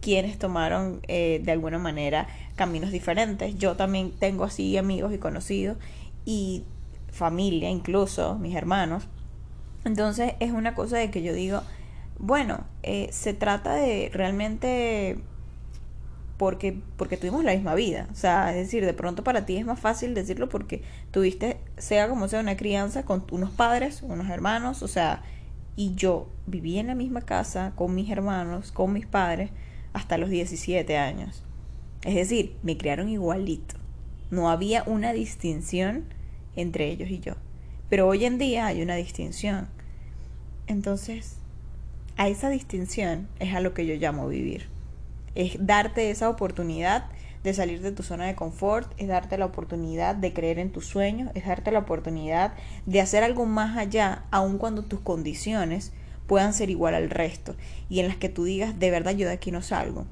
quienes 0.00 0.38
tomaron 0.38 1.00
eh, 1.08 1.40
de 1.44 1.52
alguna 1.52 1.78
manera 1.78 2.26
caminos 2.56 2.90
diferentes. 2.90 3.56
Yo 3.56 3.76
también 3.76 4.12
tengo 4.18 4.44
así 4.44 4.76
amigos 4.76 5.12
y 5.12 5.18
conocidos 5.18 5.76
y 6.24 6.64
familia, 7.10 7.70
incluso 7.70 8.38
mis 8.38 8.54
hermanos. 8.56 9.08
Entonces 9.84 10.34
es 10.40 10.52
una 10.52 10.74
cosa 10.74 10.98
de 10.98 11.10
que 11.10 11.22
yo 11.22 11.32
digo, 11.32 11.62
bueno, 12.18 12.64
eh, 12.82 13.08
se 13.12 13.32
trata 13.32 13.74
de 13.74 14.10
realmente 14.12 15.18
porque, 16.36 16.80
porque 16.96 17.18
tuvimos 17.18 17.44
la 17.44 17.52
misma 17.52 17.74
vida. 17.74 18.08
O 18.12 18.14
sea, 18.14 18.50
es 18.50 18.56
decir, 18.56 18.84
de 18.86 18.94
pronto 18.94 19.24
para 19.24 19.44
ti 19.44 19.56
es 19.56 19.66
más 19.66 19.78
fácil 19.78 20.14
decirlo 20.14 20.48
porque 20.48 20.82
tuviste, 21.10 21.58
sea 21.76 22.08
como 22.08 22.28
sea, 22.28 22.40
una 22.40 22.56
crianza 22.56 23.04
con 23.04 23.24
unos 23.30 23.50
padres, 23.50 24.02
unos 24.02 24.30
hermanos, 24.30 24.82
o 24.82 24.88
sea, 24.88 25.22
y 25.76 25.94
yo 25.94 26.28
viví 26.46 26.78
en 26.78 26.86
la 26.86 26.94
misma 26.94 27.20
casa 27.22 27.72
con 27.76 27.94
mis 27.94 28.10
hermanos, 28.10 28.72
con 28.72 28.92
mis 28.92 29.06
padres, 29.06 29.50
hasta 29.92 30.18
los 30.18 30.30
17 30.30 30.96
años. 30.96 31.42
Es 32.02 32.14
decir, 32.14 32.56
me 32.62 32.76
criaron 32.76 33.08
igualito. 33.08 33.76
No 34.30 34.50
había 34.50 34.84
una 34.84 35.12
distinción 35.12 36.04
entre 36.56 36.90
ellos 36.90 37.10
y 37.10 37.20
yo. 37.20 37.34
Pero 37.88 38.06
hoy 38.06 38.24
en 38.24 38.38
día 38.38 38.66
hay 38.66 38.82
una 38.82 38.94
distinción. 38.94 39.68
Entonces, 40.66 41.36
a 42.16 42.28
esa 42.28 42.48
distinción 42.48 43.28
es 43.38 43.54
a 43.54 43.60
lo 43.60 43.74
que 43.74 43.86
yo 43.86 43.94
llamo 43.94 44.28
vivir. 44.28 44.68
Es 45.34 45.56
darte 45.58 46.10
esa 46.10 46.28
oportunidad 46.28 47.06
de 47.42 47.54
salir 47.54 47.80
de 47.80 47.92
tu 47.92 48.02
zona 48.02 48.26
de 48.26 48.34
confort, 48.34 48.92
es 48.98 49.08
darte 49.08 49.38
la 49.38 49.46
oportunidad 49.46 50.14
de 50.14 50.32
creer 50.32 50.58
en 50.58 50.70
tus 50.70 50.86
sueños, 50.86 51.30
es 51.34 51.46
darte 51.46 51.72
la 51.72 51.78
oportunidad 51.80 52.52
de 52.86 53.00
hacer 53.00 53.24
algo 53.24 53.46
más 53.46 53.78
allá, 53.78 54.24
aun 54.30 54.58
cuando 54.58 54.84
tus 54.84 55.00
condiciones 55.00 55.92
puedan 56.30 56.54
ser 56.54 56.70
igual 56.70 56.94
al 56.94 57.10
resto 57.10 57.56
y 57.90 58.00
en 58.00 58.08
las 58.08 58.16
que 58.16 58.28
tú 58.30 58.44
digas, 58.44 58.78
de 58.78 58.90
verdad 58.90 59.12
yo 59.16 59.26
de 59.28 59.34
aquí 59.34 59.50
no 59.50 59.62
salgo. 59.62 60.06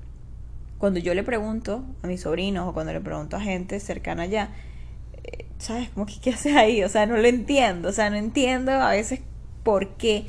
Cuando 0.78 1.00
yo 1.00 1.14
le 1.14 1.22
pregunto 1.24 1.84
a 2.02 2.06
mis 2.08 2.22
sobrinos 2.22 2.68
o 2.68 2.72
cuando 2.74 2.92
le 2.92 3.00
pregunto 3.00 3.36
a 3.36 3.40
gente 3.40 3.80
cercana 3.80 4.24
allá, 4.24 4.50
eh, 5.24 5.46
¿sabes? 5.58 5.90
Como 5.90 6.06
que 6.06 6.20
qué 6.20 6.30
haces 6.30 6.54
ahí? 6.56 6.84
O 6.84 6.88
sea, 6.88 7.06
no 7.06 7.16
lo 7.16 7.26
entiendo, 7.28 7.88
o 7.90 7.92
sea, 7.92 8.10
no 8.10 8.16
entiendo 8.16 8.72
a 8.72 8.90
veces 8.92 9.20
por 9.64 9.96
qué. 9.96 10.26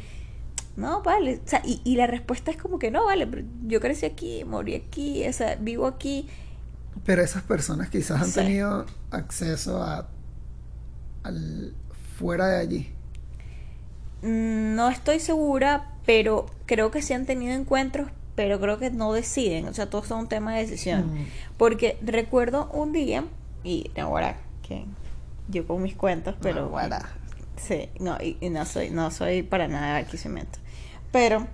No, 0.78 1.04
vale, 1.04 1.42
o 1.46 1.50
sea, 1.50 1.62
y, 1.66 1.82
y 1.86 1.96
la 1.98 2.08
respuesta 2.08 2.52
es 2.52 2.58
como 2.58 2.80
que 2.80 2.92
no, 2.92 3.06
vale, 3.06 3.28
pero 3.28 3.44
yo 3.68 3.82
crecí 3.82 4.06
aquí, 4.06 4.46
morí 4.46 4.76
aquí, 4.76 5.28
o 5.28 5.34
sea, 5.34 5.56
vivo 5.56 5.88
aquí. 5.88 6.28
Pero 7.06 7.22
esas 7.24 7.44
personas 7.44 7.90
quizás 7.90 8.22
han 8.22 8.32
Sí. 8.32 8.34
tenido 8.34 8.86
acceso 9.12 9.82
a 9.84 10.08
al 11.24 11.74
fuera 12.18 12.48
de 12.48 12.58
allí. 12.60 12.90
Mm, 14.22 14.76
No 14.76 14.90
estoy 14.90 15.20
segura, 15.20 15.92
pero 16.06 16.46
creo 16.66 16.92
que 16.92 17.02
sí 17.02 17.14
han 17.14 17.26
tenido 17.26 17.54
encuentros, 17.54 18.10
pero 18.36 18.60
creo 18.60 18.78
que 18.80 18.90
no 18.90 19.12
deciden, 19.14 19.68
o 19.68 19.74
sea, 19.74 19.90
todo 19.90 20.04
es 20.04 20.12
un 20.12 20.28
tema 20.28 20.54
de 20.56 20.62
decisión. 20.62 21.14
Mm. 21.14 21.26
Porque 21.58 21.98
recuerdo 22.02 22.70
un 22.74 22.92
día, 22.94 23.26
y 23.64 23.92
ahora 24.00 24.38
que 24.68 24.86
yo 25.50 25.66
con 25.68 25.82
mis 25.82 25.96
cuentos, 25.96 26.36
pero 26.42 26.62
Ahora. 26.66 27.10
sí, 27.58 27.90
no, 28.00 28.18
y, 28.22 28.38
y 28.40 28.50
no 28.50 28.66
soy, 28.66 28.90
no 28.92 29.12
soy 29.12 29.44
para 29.44 29.68
nada 29.68 29.94
barquisimeto. 29.94 30.60
Pero, 31.12 31.48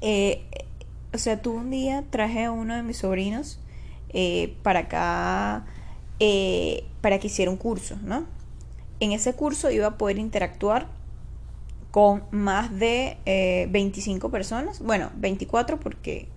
eh, 0.00 0.44
o 1.12 1.18
sea, 1.18 1.40
tú 1.40 1.52
un 1.54 1.70
día 1.70 2.04
traje 2.10 2.44
a 2.44 2.52
uno 2.52 2.76
de 2.76 2.82
mis 2.82 2.98
sobrinos 2.98 3.58
eh, 4.10 4.54
para 4.62 4.80
acá, 4.80 5.64
eh, 6.20 6.84
para 7.00 7.18
que 7.18 7.28
hiciera 7.28 7.50
un 7.50 7.56
curso, 7.56 7.96
¿no? 8.04 8.24
En 9.00 9.12
ese 9.12 9.32
curso 9.34 9.70
iba 9.70 9.86
a 9.86 9.96
poder 9.98 10.18
interactuar 10.18 10.86
con 11.90 12.24
más 12.30 12.76
de 12.78 13.18
eh, 13.24 13.66
25 13.70 14.30
personas, 14.30 14.80
bueno, 14.80 15.10
24 15.16 15.80
porque 15.80 16.28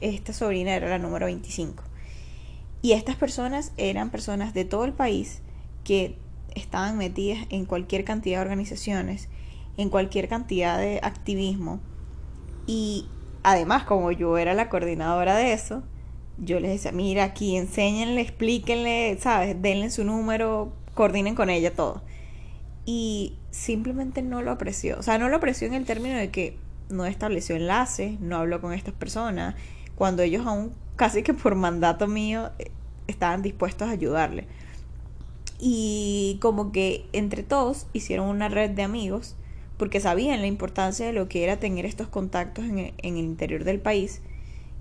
esta 0.00 0.32
sobrina 0.32 0.74
era 0.74 0.88
la 0.88 0.98
número 0.98 1.26
25. 1.26 1.82
Y 2.82 2.92
estas 2.92 3.16
personas 3.16 3.72
eran 3.76 4.10
personas 4.10 4.54
de 4.54 4.64
todo 4.64 4.84
el 4.84 4.92
país 4.92 5.40
que 5.84 6.18
estaban 6.54 6.98
metidas 6.98 7.46
en 7.50 7.64
cualquier 7.64 8.04
cantidad 8.04 8.38
de 8.38 8.42
organizaciones, 8.42 9.28
en 9.76 9.90
cualquier 9.90 10.28
cantidad 10.28 10.78
de 10.78 11.00
activismo. 11.02 11.80
Y 12.66 13.06
además, 13.42 13.84
como 13.84 14.12
yo 14.12 14.38
era 14.38 14.54
la 14.54 14.68
coordinadora 14.68 15.36
de 15.36 15.52
eso, 15.52 15.82
yo 16.38 16.60
les 16.60 16.70
decía, 16.70 16.92
mira, 16.92 17.24
aquí 17.24 17.56
enséñenle, 17.56 18.20
explíquenle, 18.20 19.16
¿sabes? 19.20 19.60
Denle 19.60 19.90
su 19.90 20.04
número, 20.04 20.72
coordinen 20.94 21.34
con 21.34 21.50
ella 21.50 21.74
todo. 21.74 22.02
Y 22.84 23.38
simplemente 23.56 24.22
no 24.22 24.42
lo 24.42 24.50
apreció. 24.50 24.98
O 24.98 25.02
sea, 25.02 25.18
no 25.18 25.28
lo 25.28 25.36
apreció 25.36 25.66
en 25.66 25.74
el 25.74 25.86
término 25.86 26.16
de 26.18 26.30
que 26.30 26.56
no 26.90 27.06
estableció 27.06 27.56
enlaces, 27.56 28.20
no 28.20 28.36
habló 28.36 28.60
con 28.60 28.72
estas 28.72 28.94
personas, 28.94 29.54
cuando 29.94 30.22
ellos 30.22 30.46
aún 30.46 30.72
casi 30.96 31.22
que 31.22 31.34
por 31.34 31.54
mandato 31.54 32.06
mío 32.06 32.50
eh, 32.58 32.70
estaban 33.06 33.42
dispuestos 33.42 33.88
a 33.88 33.92
ayudarle. 33.92 34.46
Y 35.58 36.38
como 36.42 36.70
que 36.70 37.06
entre 37.12 37.42
todos 37.42 37.86
hicieron 37.94 38.28
una 38.28 38.48
red 38.50 38.70
de 38.70 38.82
amigos 38.82 39.36
porque 39.78 40.00
sabían 40.00 40.42
la 40.42 40.46
importancia 40.46 41.06
de 41.06 41.12
lo 41.12 41.28
que 41.28 41.42
era 41.42 41.58
tener 41.58 41.86
estos 41.86 42.08
contactos 42.08 42.66
en 42.66 42.78
el, 42.78 43.16
interior 43.16 43.64
del 43.64 43.80
país 43.80 44.20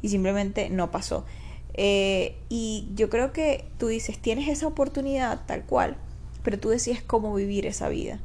y 0.02 0.10
simplemente 0.10 0.70
no 0.70 0.92
pasó. 0.92 1.26
Eh, 1.74 2.36
y 2.50 2.90
yo 2.96 3.10
creo 3.10 3.32
que 3.32 3.66
tú 3.78 3.88
dices, 3.88 4.20
tienes 4.20 4.50
esa 4.50 4.68
oportunidad 4.68 5.46
tal 5.46 5.64
cual, 5.64 5.98
pero 6.44 6.60
tú 6.60 6.70
decides 6.70 7.02
cómo 7.02 7.34
vivir 7.34 7.66
esa 7.66 7.88
vida. 7.88 8.20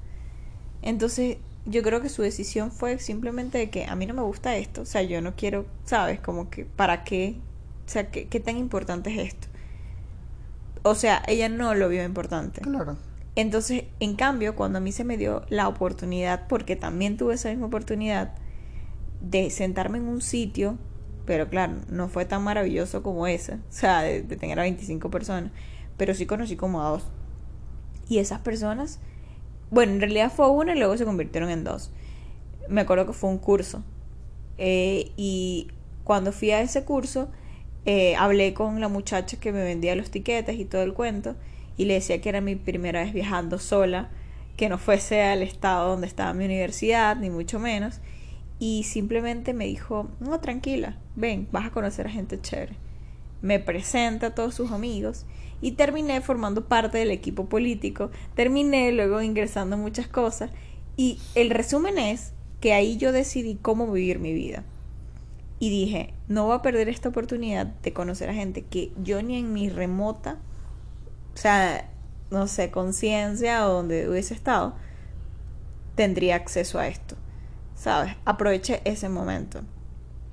Entonces, 0.83 1.39
yo 1.67 1.83
creo 1.83 2.01
que 2.01 2.09
su 2.09 2.23
decisión 2.23 2.73
fue 2.73 2.99
simplemente 2.99 3.59
de 3.59 3.71
que 3.71 3.85
a 3.85 3.95
mí 3.95 4.07
no 4.07 4.15
me 4.15 4.23
gusta 4.23 4.57
esto, 4.57 4.83
o 4.83 4.87
sea, 4.87 5.03
yo 5.03 5.21
no 5.21 5.35
quiero, 5.37 5.67
¿sabes? 5.85 6.21
Como 6.21 6.51
que, 6.51 6.65
¿para 6.65 7.05
qué? 7.05 7.37
O 7.87 7.89
sea, 7.89 8.11
¿qué, 8.11 8.29
qué 8.29 8.41
tan 8.41 8.57
importante 8.57 9.11
es 9.11 9.35
esto? 9.35 9.49
O 10.83 10.95
sea, 10.95 11.23
ella 11.27 11.49
no 11.49 11.75
lo 11.75 11.89
vio 11.89 12.03
importante. 12.05 12.63
Claro. 12.63 12.97
Entonces, 13.37 13.85
en 14.01 14.17
cambio, 14.17 14.57
cuando 14.57 14.79
a 14.79 14.81
mí 14.81 14.93
se 14.93 15.05
me 15.05 15.17
dio 15.17 15.45
la 15.49 15.69
oportunidad, 15.69 16.49
porque 16.49 16.77
también 16.77 17.17
tuve 17.17 17.35
esa 17.35 17.51
misma 17.51 17.67
oportunidad, 17.67 18.35
de 19.21 19.51
sentarme 19.51 19.99
en 19.99 20.09
un 20.09 20.23
sitio, 20.23 20.79
pero 21.27 21.49
claro, 21.49 21.75
no 21.91 22.09
fue 22.09 22.25
tan 22.25 22.43
maravilloso 22.43 23.03
como 23.03 23.27
ese, 23.27 23.55
o 23.55 23.59
sea, 23.69 24.01
de, 24.03 24.23
de 24.23 24.37
tener 24.37 24.59
a 24.59 24.63
25 24.63 25.11
personas, 25.11 25.53
pero 25.97 26.15
sí 26.15 26.27
conocí 26.27 26.57
como 26.57 26.83
a 26.83 26.89
dos. 26.89 27.05
Y 28.09 28.19
esas 28.19 28.41
personas, 28.41 28.99
bueno, 29.71 29.93
en 29.93 30.01
realidad 30.01 30.33
fue 30.35 30.51
una 30.51 30.75
y 30.75 30.79
luego 30.79 30.97
se 30.97 31.05
convirtieron 31.05 31.51
en 31.51 31.65
dos. 31.65 31.91
Me 32.69 32.81
acuerdo 32.81 33.07
que 33.07 33.13
fue 33.13 33.31
un 33.31 33.39
curso. 33.39 33.83
Eh, 34.59 35.13
y 35.17 35.69
cuando 36.05 36.33
fui 36.33 36.51
a 36.51 36.61
ese 36.61 36.85
curso, 36.85 37.31
eh, 37.87 38.15
hablé 38.17 38.53
con 38.53 38.81
la 38.81 38.89
muchacha 38.89 39.39
que 39.39 39.53
me 39.53 39.63
vendía 39.63 39.95
los 39.95 40.11
tiquetes 40.11 40.59
y 40.59 40.65
todo 40.65 40.83
el 40.83 40.93
cuento 40.93 41.37
y 41.77 41.87
le 41.87 41.95
decía 41.95 42.21
que 42.21 42.29
era 42.29 42.41
mi 42.41 42.57
primera 42.57 43.03
vez 43.03 43.13
viajando 43.13 43.59
sola, 43.59 44.11
que 44.57 44.69
no 44.69 44.77
fuese 44.77 45.23
al 45.23 45.43
estado 45.43 45.89
donde 45.89 46.07
estaba 46.07 46.35
mi 46.35 46.45
universidad, 46.45 47.17
ni 47.17 47.31
mucho 47.31 47.59
menos. 47.59 48.01
Y 48.59 48.83
simplemente 48.83 49.55
me 49.55 49.65
dijo, 49.65 50.11
no, 50.21 50.41
tranquila, 50.41 50.99
ven, 51.17 51.49
vas 51.51 51.67
a 51.67 51.71
conocer 51.71 52.07
a 52.07 52.11
gente 52.11 52.39
chévere. 52.39 52.77
Me 53.43 53.59
presenta 53.59 54.29
a 54.29 54.35
todos 54.35 54.55
sus 54.55 54.73
amigos 54.73 55.27
y 55.61 55.73
terminé 55.73 56.21
formando 56.21 56.67
parte 56.67 56.99
del 56.99 57.11
equipo 57.11 57.47
político, 57.47 58.11
terminé 58.35 58.93
luego 58.93 59.23
ingresando 59.23 59.77
en 59.77 59.83
muchas 59.83 60.09
cosas 60.09 60.51
y 60.97 61.19
el 61.35 61.51
resumen 61.51 61.99
es 61.99 62.33
que 62.61 62.75
ahí 62.75 62.97
yo 62.97 63.13
decidí 63.13 63.57
cómo 63.57 63.91
vivir 63.91 64.19
mi 64.19 64.33
vida. 64.33 64.65
Y 65.59 65.69
dije, 65.69 66.15
no 66.29 66.47
voy 66.47 66.57
a 66.57 66.63
perder 66.63 66.89
esta 66.89 67.11
oportunidad 67.11 67.67
de 67.67 67.93
conocer 67.93 68.31
a 68.31 68.35
gente 68.35 68.63
que 68.63 68.93
yo 69.03 69.23
ni 69.23 69.39
en 69.39 69.53
mi 69.53 69.69
remota, 69.69 70.39
o 71.35 71.37
sea, 71.37 71.91
no 72.31 72.47
sé, 72.47 72.71
conciencia 72.71 73.69
o 73.69 73.73
donde 73.75 74.09
hubiese 74.09 74.33
estado, 74.33 74.75
tendría 75.95 76.37
acceso 76.37 76.79
a 76.79 76.89
esto. 76.89 77.17
¿Sabes? 77.75 78.15
Aproveche 78.25 78.83
ese 78.85 79.09
momento. 79.09 79.61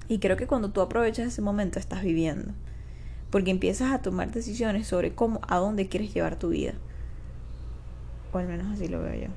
Y 0.08 0.20
creo 0.20 0.38
que 0.38 0.48
cuando 0.48 0.72
tú 0.72 0.82
aprovechas 0.82 1.28
ese 1.28 1.42
momento 1.42 1.80
estás 1.80 2.04
viviendo. 2.04 2.54
Porque 3.30 3.52
empiezas 3.52 3.92
a 3.94 4.02
tomar 4.02 4.32
decisiones 4.32 4.88
sobre 4.88 5.16
cómo, 5.16 5.42
a 5.48 5.58
dónde 5.58 5.90
quieres 5.90 6.14
llevar 6.14 6.38
tu 6.40 6.50
vida. 6.50 6.82
O 8.32 8.38
al 8.38 8.48
menos 8.48 8.68
así 8.72 8.88
lo 8.88 9.02
veo 9.02 9.16
yo. 9.16 9.36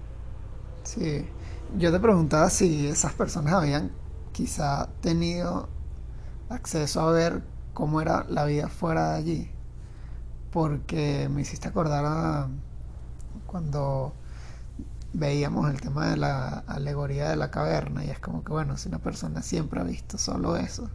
Sí, 0.83 1.27
yo 1.77 1.93
te 1.93 2.01
preguntaba 2.01 2.51
si 2.51 2.87
esas 2.89 3.15
personas 3.15 3.55
habían 3.55 3.93
quizá 4.33 4.89
tenido 5.01 5.69
acceso 6.49 7.01
a 7.01 7.13
ver 7.13 7.45
cómo 7.75 8.01
era 8.01 8.25
la 8.29 8.45
vida 8.47 8.69
fuera 8.69 9.13
de 9.13 9.17
allí. 9.19 9.51
Porque 10.51 11.29
me 11.31 11.43
hiciste 11.43 11.69
acordar 11.69 12.05
a 12.07 12.49
cuando 13.47 14.15
veíamos 15.13 15.71
el 15.71 15.81
tema 15.81 16.11
de 16.11 16.17
la 16.17 16.61
alegoría 16.67 17.31
de 17.31 17.37
la 17.37 17.51
caverna 17.51 18.05
y 18.05 18.11
es 18.11 18.21
como 18.21 18.45
que 18.45 18.53
bueno, 18.53 18.77
si 18.77 18.89
una 18.89 18.99
persona 19.01 19.43
siempre 19.43 19.81
ha 19.81 19.85
visto 19.85 20.19
solo 20.19 20.57
eso, 20.57 20.91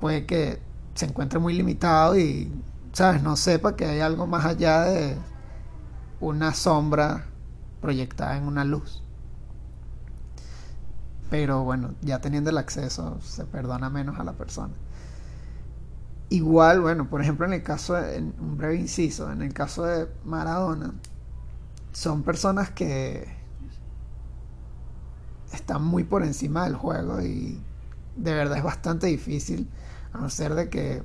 puede 0.00 0.26
que 0.26 0.60
se 0.94 1.06
encuentre 1.06 1.38
muy 1.38 1.54
limitado 1.54 2.18
y, 2.18 2.52
¿sabes? 2.92 3.22
No 3.22 3.36
sepa 3.36 3.76
que 3.76 3.86
hay 3.86 4.00
algo 4.00 4.26
más 4.26 4.44
allá 4.44 4.82
de 4.82 5.16
una 6.20 6.54
sombra 6.54 7.26
proyectada 7.80 8.36
en 8.36 8.44
una 8.44 8.64
luz. 8.64 9.02
Pero 11.30 11.62
bueno, 11.64 11.94
ya 12.02 12.20
teniendo 12.20 12.50
el 12.50 12.58
acceso 12.58 13.18
se 13.22 13.44
perdona 13.44 13.88
menos 13.88 14.18
a 14.18 14.24
la 14.24 14.32
persona. 14.32 14.74
Igual, 16.28 16.80
bueno, 16.80 17.08
por 17.08 17.20
ejemplo, 17.20 17.46
en 17.46 17.52
el 17.52 17.62
caso, 17.62 17.96
un 18.38 18.56
breve 18.56 18.76
inciso, 18.76 19.32
en 19.32 19.42
el 19.42 19.52
caso 19.52 19.84
de 19.84 20.08
Maradona, 20.24 20.92
son 21.92 22.22
personas 22.22 22.70
que 22.70 23.26
están 25.52 25.82
muy 25.84 26.04
por 26.04 26.22
encima 26.22 26.64
del 26.64 26.76
juego 26.76 27.20
y 27.20 27.60
de 28.16 28.34
verdad 28.34 28.58
es 28.58 28.64
bastante 28.64 29.08
difícil, 29.08 29.68
a 30.12 30.18
no 30.18 30.30
ser 30.30 30.54
de 30.54 30.68
que 30.68 31.02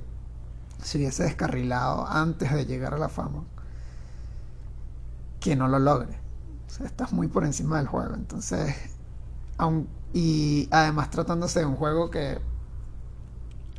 se 0.82 0.98
hubiese 0.98 1.24
descarrilado 1.24 2.06
antes 2.06 2.52
de 2.52 2.66
llegar 2.66 2.94
a 2.94 2.98
la 2.98 3.08
fama, 3.08 3.44
que 5.40 5.56
no 5.56 5.68
lo 5.68 5.78
logre. 5.78 6.18
Estás 6.84 7.12
muy 7.12 7.28
por 7.28 7.44
encima 7.44 7.78
del 7.78 7.86
juego. 7.86 8.14
Entonces, 8.14 8.74
aun, 9.56 9.88
y 10.12 10.68
además 10.70 11.10
tratándose 11.10 11.60
de 11.60 11.66
un 11.66 11.76
juego 11.76 12.10
que 12.10 12.38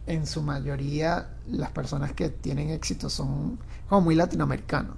en 0.08 0.26
su 0.26 0.42
mayoría 0.42 1.30
las 1.48 1.70
personas 1.72 2.14
que 2.14 2.30
tienen 2.30 2.70
éxito 2.70 3.10
son 3.10 3.60
como 3.88 4.02
muy 4.02 4.16
latinoamericanos. 4.16 4.96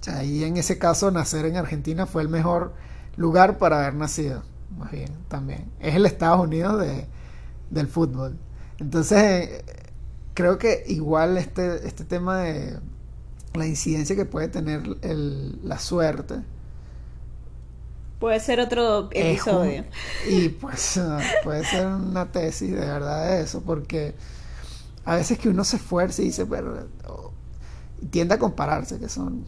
O 0.00 0.04
sea, 0.04 0.18
ahí 0.18 0.44
en 0.44 0.56
ese 0.56 0.78
caso 0.78 1.10
nacer 1.10 1.44
en 1.44 1.56
Argentina 1.56 2.06
fue 2.06 2.22
el 2.22 2.28
mejor 2.28 2.72
lugar 3.16 3.58
para 3.58 3.80
haber 3.80 3.94
nacido, 3.94 4.42
más 4.78 4.90
bien 4.90 5.10
también. 5.28 5.70
Es 5.78 5.94
el 5.94 6.06
Estados 6.06 6.40
Unidos 6.40 6.80
de, 6.80 7.06
del 7.70 7.86
fútbol. 7.86 8.38
Entonces, 8.80 9.62
creo 10.34 10.58
que 10.58 10.84
igual 10.86 11.36
este, 11.36 11.86
este 11.86 12.04
tema 12.04 12.38
de 12.38 12.78
la 13.54 13.66
incidencia 13.66 14.16
que 14.16 14.24
puede 14.24 14.48
tener 14.48 14.82
el, 15.02 15.60
la 15.66 15.78
suerte. 15.78 16.36
Puede 18.18 18.40
ser 18.40 18.60
otro 18.60 19.08
episodio. 19.12 19.84
y 20.28 20.48
pues 20.48 21.00
puede 21.44 21.64
ser 21.64 21.86
una 21.86 22.32
tesis 22.32 22.70
de 22.70 22.80
verdad 22.80 23.28
de 23.28 23.42
eso, 23.42 23.62
porque 23.62 24.14
a 25.04 25.14
veces 25.14 25.38
que 25.38 25.48
uno 25.48 25.64
se 25.64 25.76
esfuerza 25.76 26.22
y 26.22 26.26
dice, 26.26 26.46
pero 26.46 26.88
tiende 28.10 28.34
a 28.34 28.38
compararse, 28.38 28.98
que 28.98 29.08
son 29.08 29.44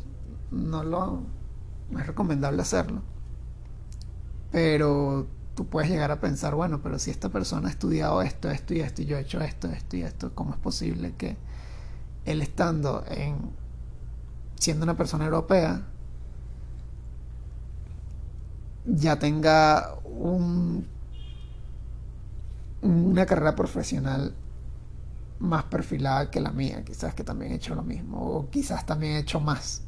no 0.50 0.84
lo 0.84 1.22
no 1.90 1.98
es 2.00 2.06
recomendable 2.06 2.62
hacerlo. 2.62 3.02
Pero 4.50 5.26
tú 5.54 5.66
puedes 5.66 5.90
llegar 5.90 6.10
a 6.10 6.20
pensar, 6.20 6.54
bueno, 6.54 6.80
pero 6.82 6.98
si 6.98 7.10
esta 7.10 7.28
persona 7.28 7.68
ha 7.68 7.70
estudiado 7.70 8.22
esto, 8.22 8.50
esto 8.50 8.74
y 8.74 8.80
esto, 8.80 9.02
y 9.02 9.06
yo 9.06 9.18
he 9.18 9.20
hecho 9.20 9.40
esto, 9.40 9.68
esto 9.68 9.96
y 9.96 10.02
esto, 10.02 10.34
¿cómo 10.34 10.52
es 10.52 10.58
posible 10.58 11.14
que 11.16 11.36
él 12.24 12.40
estando 12.42 13.04
en 13.08 13.36
siendo 14.58 14.84
una 14.84 14.96
persona 14.96 15.24
europea 15.24 15.82
ya 18.84 19.18
tenga 19.18 19.96
un 20.04 20.86
una 22.82 23.26
carrera 23.26 23.54
profesional 23.54 24.34
más 25.38 25.64
perfilada 25.64 26.30
que 26.30 26.40
la 26.40 26.50
mía, 26.52 26.84
quizás 26.84 27.14
que 27.14 27.24
también 27.24 27.52
he 27.52 27.56
hecho 27.56 27.74
lo 27.74 27.82
mismo, 27.82 28.18
o 28.20 28.50
quizás 28.50 28.86
también 28.86 29.14
he 29.14 29.18
hecho 29.20 29.40
más. 29.40 29.82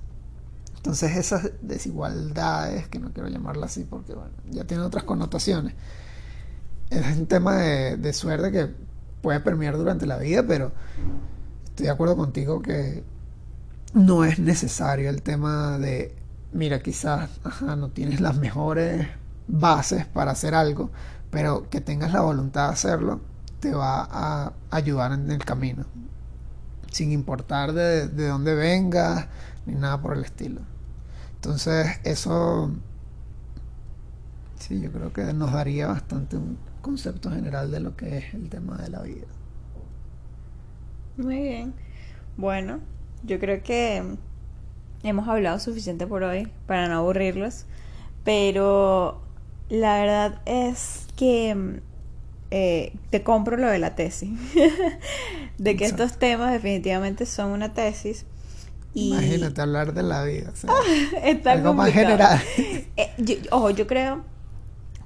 Entonces 0.84 1.16
esas 1.16 1.50
desigualdades, 1.62 2.88
que 2.88 2.98
no 2.98 3.10
quiero 3.10 3.30
llamarlas 3.30 3.70
así 3.70 3.84
porque 3.84 4.12
bueno, 4.12 4.32
ya 4.50 4.64
tienen 4.64 4.84
otras 4.84 5.04
connotaciones, 5.04 5.72
es 6.90 7.16
un 7.16 7.24
tema 7.24 7.56
de, 7.56 8.12
suerte 8.12 8.52
que 8.52 8.68
puede 9.22 9.40
permear 9.40 9.78
durante 9.78 10.04
la 10.04 10.18
vida, 10.18 10.44
pero 10.46 10.72
estoy 11.64 11.86
de 11.86 11.90
acuerdo 11.90 12.18
contigo 12.18 12.60
que 12.60 13.02
no 13.94 14.26
es 14.26 14.38
necesario 14.38 15.08
el 15.08 15.22
tema 15.22 15.78
de, 15.78 16.14
mira, 16.52 16.82
quizás 16.82 17.30
no 17.62 17.88
tienes 17.88 18.20
las 18.20 18.36
mejores 18.36 19.08
bases 19.48 20.04
para 20.04 20.32
hacer 20.32 20.54
algo, 20.54 20.90
pero 21.30 21.70
que 21.70 21.80
tengas 21.80 22.12
la 22.12 22.20
voluntad 22.20 22.66
de 22.66 22.72
hacerlo 22.74 23.20
te 23.60 23.72
va 23.72 24.06
a 24.10 24.52
ayudar 24.70 25.12
en 25.12 25.30
el 25.30 25.42
camino, 25.46 25.86
sin 26.90 27.10
importar 27.10 27.72
de, 27.72 28.06
de 28.06 28.28
dónde 28.28 28.54
vengas 28.54 29.28
ni 29.64 29.76
nada 29.76 30.02
por 30.02 30.14
el 30.14 30.26
estilo. 30.26 30.73
Entonces, 31.44 32.00
eso, 32.04 32.70
sí, 34.58 34.80
yo 34.80 34.90
creo 34.90 35.12
que 35.12 35.34
nos 35.34 35.52
daría 35.52 35.88
bastante 35.88 36.38
un 36.38 36.56
concepto 36.80 37.30
general 37.30 37.70
de 37.70 37.80
lo 37.80 37.94
que 37.98 38.16
es 38.16 38.32
el 38.32 38.48
tema 38.48 38.78
de 38.78 38.88
la 38.88 39.02
vida. 39.02 39.26
Muy 41.18 41.42
bien. 41.42 41.74
Bueno, 42.38 42.80
yo 43.24 43.38
creo 43.38 43.62
que 43.62 44.02
hemos 45.02 45.28
hablado 45.28 45.58
suficiente 45.58 46.06
por 46.06 46.22
hoy 46.22 46.50
para 46.66 46.88
no 46.88 46.94
aburrirlos, 46.94 47.66
pero 48.24 49.20
la 49.68 49.98
verdad 49.98 50.40
es 50.46 51.08
que 51.14 51.82
eh, 52.50 52.94
te 53.10 53.22
compro 53.22 53.58
lo 53.58 53.66
de 53.68 53.78
la 53.80 53.94
tesis, 53.94 54.30
de 55.58 55.76
que 55.76 55.84
estos 55.84 56.16
temas 56.16 56.52
definitivamente 56.52 57.26
son 57.26 57.50
una 57.50 57.74
tesis 57.74 58.24
Imagínate 58.94 59.60
hablar 59.60 59.92
de 59.92 60.02
la 60.02 60.22
vida. 60.24 60.52
Está 61.24 61.52
algo 61.52 61.74
más 61.74 61.90
general. 61.90 62.40
Eh, 62.96 63.42
ojo, 63.50 63.70
yo 63.70 63.88
creo 63.88 64.22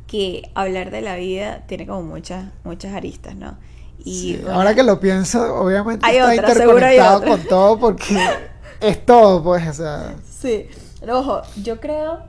que 0.07 0.51
hablar 0.55 0.91
de 0.91 1.01
la 1.01 1.17
vida 1.17 1.65
tiene 1.67 1.87
como 1.87 2.03
muchas, 2.03 2.47
muchas 2.65 2.93
aristas, 2.93 3.35
¿no? 3.35 3.57
Y 4.05 4.39
ahora 4.47 4.75
que 4.75 4.83
lo 4.83 5.01
pienso, 5.01 5.55
obviamente 5.57 6.07
está 6.07 6.35
interconectado 6.35 7.25
con 7.25 7.41
todo 7.45 7.79
porque 7.79 8.19
es 8.81 9.07
todo, 9.07 9.43
pues, 9.43 9.67
o 9.67 9.73
sea. 9.73 10.17
Sí, 10.29 10.67
ojo, 11.09 11.41
yo 11.63 11.81
creo 11.81 12.21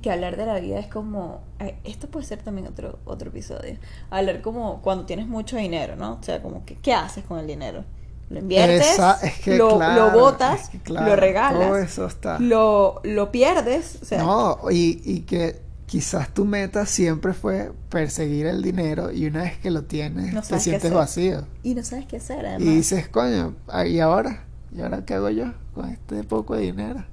que 0.00 0.10
hablar 0.10 0.36
de 0.36 0.46
la 0.46 0.58
vida 0.58 0.78
es 0.78 0.86
como 0.86 1.42
esto 1.84 2.08
puede 2.08 2.24
ser 2.26 2.42
también 2.42 2.66
otro 2.66 2.98
otro 3.04 3.28
episodio 3.28 3.76
hablar 4.10 4.40
como 4.40 4.80
cuando 4.80 5.04
tienes 5.04 5.28
mucho 5.28 5.56
dinero 5.58 5.96
no 5.96 6.14
o 6.14 6.22
sea 6.22 6.42
como 6.42 6.64
que 6.64 6.76
qué 6.76 6.94
haces 6.94 7.24
con 7.24 7.38
el 7.38 7.46
dinero 7.46 7.84
lo 8.32 8.38
inviertes, 8.38 8.98
lo, 9.46 9.78
lo, 9.78 10.10
botas, 10.10 10.70
lo 10.86 11.16
regalas, 11.16 11.76
eso 11.84 12.06
está. 12.06 12.38
Lo, 12.38 13.00
lo 13.04 13.30
pierdes. 13.30 13.98
no, 14.12 14.58
y, 14.70 15.00
y 15.04 15.20
que 15.20 15.60
quizás 15.92 16.32
tu 16.32 16.46
meta 16.46 16.86
siempre 16.86 17.34
fue 17.34 17.70
perseguir 17.90 18.46
el 18.46 18.62
dinero 18.62 19.12
y 19.12 19.26
una 19.26 19.42
vez 19.42 19.58
que 19.58 19.70
lo 19.70 19.84
tienes 19.84 20.48
te 20.48 20.58
sientes 20.58 20.90
vacío. 20.90 21.46
Y 21.62 21.74
no 21.74 21.84
sabes 21.84 22.06
qué 22.06 22.16
hacer. 22.16 22.46
Además. 22.46 22.62
Y 22.62 22.76
dices, 22.76 23.08
coño, 23.08 23.54
¿y 23.86 23.98
ahora? 24.00 24.44
¿Y 24.74 24.80
ahora 24.80 25.04
qué 25.04 25.12
hago 25.12 25.28
yo 25.28 25.52
con 25.74 25.90
este 25.90 26.24
poco 26.24 26.56
de 26.56 26.62
dinero? 26.62 27.04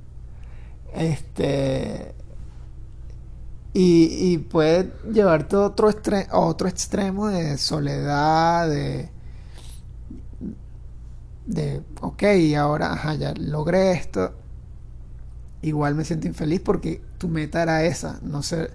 Este... 0.94 2.16
Y, 3.74 4.32
y 4.32 4.38
puede 4.38 4.94
llevarte 5.12 5.58
a 5.58 5.60
otro, 5.60 5.90
a 6.30 6.40
otro 6.40 6.70
extremo 6.70 7.28
de 7.28 7.58
soledad, 7.58 8.70
de 8.70 9.10
de, 11.50 11.82
ok, 12.02 12.24
ahora 12.58 12.94
ajá, 12.94 13.16
ya 13.16 13.34
logré 13.36 13.92
esto, 13.92 14.36
igual 15.64 15.96
me 15.96 16.06
siento 16.06 16.28
infeliz 16.28 16.62
porque 16.62 17.02
tu 17.18 17.28
meta 17.28 17.64
era 17.64 17.84
esa, 17.84 18.20
no 18.22 18.44
ser, 18.44 18.72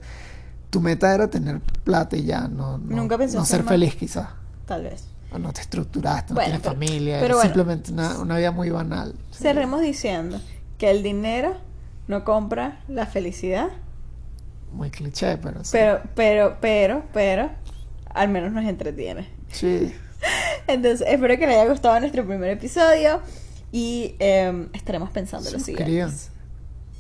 tu 0.71 0.81
meta 0.81 1.15
era 1.15 1.31
tener 1.31 1.61
plata 1.61 2.17
y 2.17 2.25
ya, 2.25 2.49
no, 2.49 2.79
no, 2.79 3.45
ser 3.45 3.63
feliz 3.63 3.95
quizás. 3.95 4.29
Tal 4.67 4.83
vez. 4.83 5.07
O 5.33 5.39
no 5.39 5.53
te 5.53 5.61
estructuraste, 5.61 6.35
no 6.35 6.41
tienes 6.41 6.63
familia, 6.63 7.21
pero 7.21 7.41
simplemente 7.41 7.93
una, 7.93 8.19
una, 8.19 8.39
vida 8.39 8.51
muy 8.51 8.71
banal. 8.71 9.15
Cerremos 9.33 9.81
diciendo 9.81 10.41
que 10.77 10.91
el 10.91 11.05
dinero 11.05 11.57
no 12.09 12.25
compra 12.25 12.83
la 12.89 13.07
felicidad. 13.07 13.69
Muy 14.73 14.91
cliché, 14.91 15.37
pero 15.37 15.63
sí. 15.63 15.71
Pero, 15.73 16.03
pero, 16.17 16.57
pero, 16.61 17.05
pero, 17.13 17.51
al 18.13 18.29
menos 18.31 18.51
nos 18.51 18.65
entretiene. 18.65 19.29
Sí. 19.53 19.95
Entonces, 20.69 21.07
espero 21.07 21.37
que 21.39 21.47
les 21.47 21.57
haya 21.57 21.69
gustado 21.69 21.99
nuestro 22.01 22.25
primer 22.27 22.51
episodio 22.51 23.21
y 23.73 24.15
eh, 24.19 24.69
estaremos 24.73 25.11
pensando 25.11 25.49
en 25.49 25.55
los 25.55 25.63
siguientes. 25.63 26.31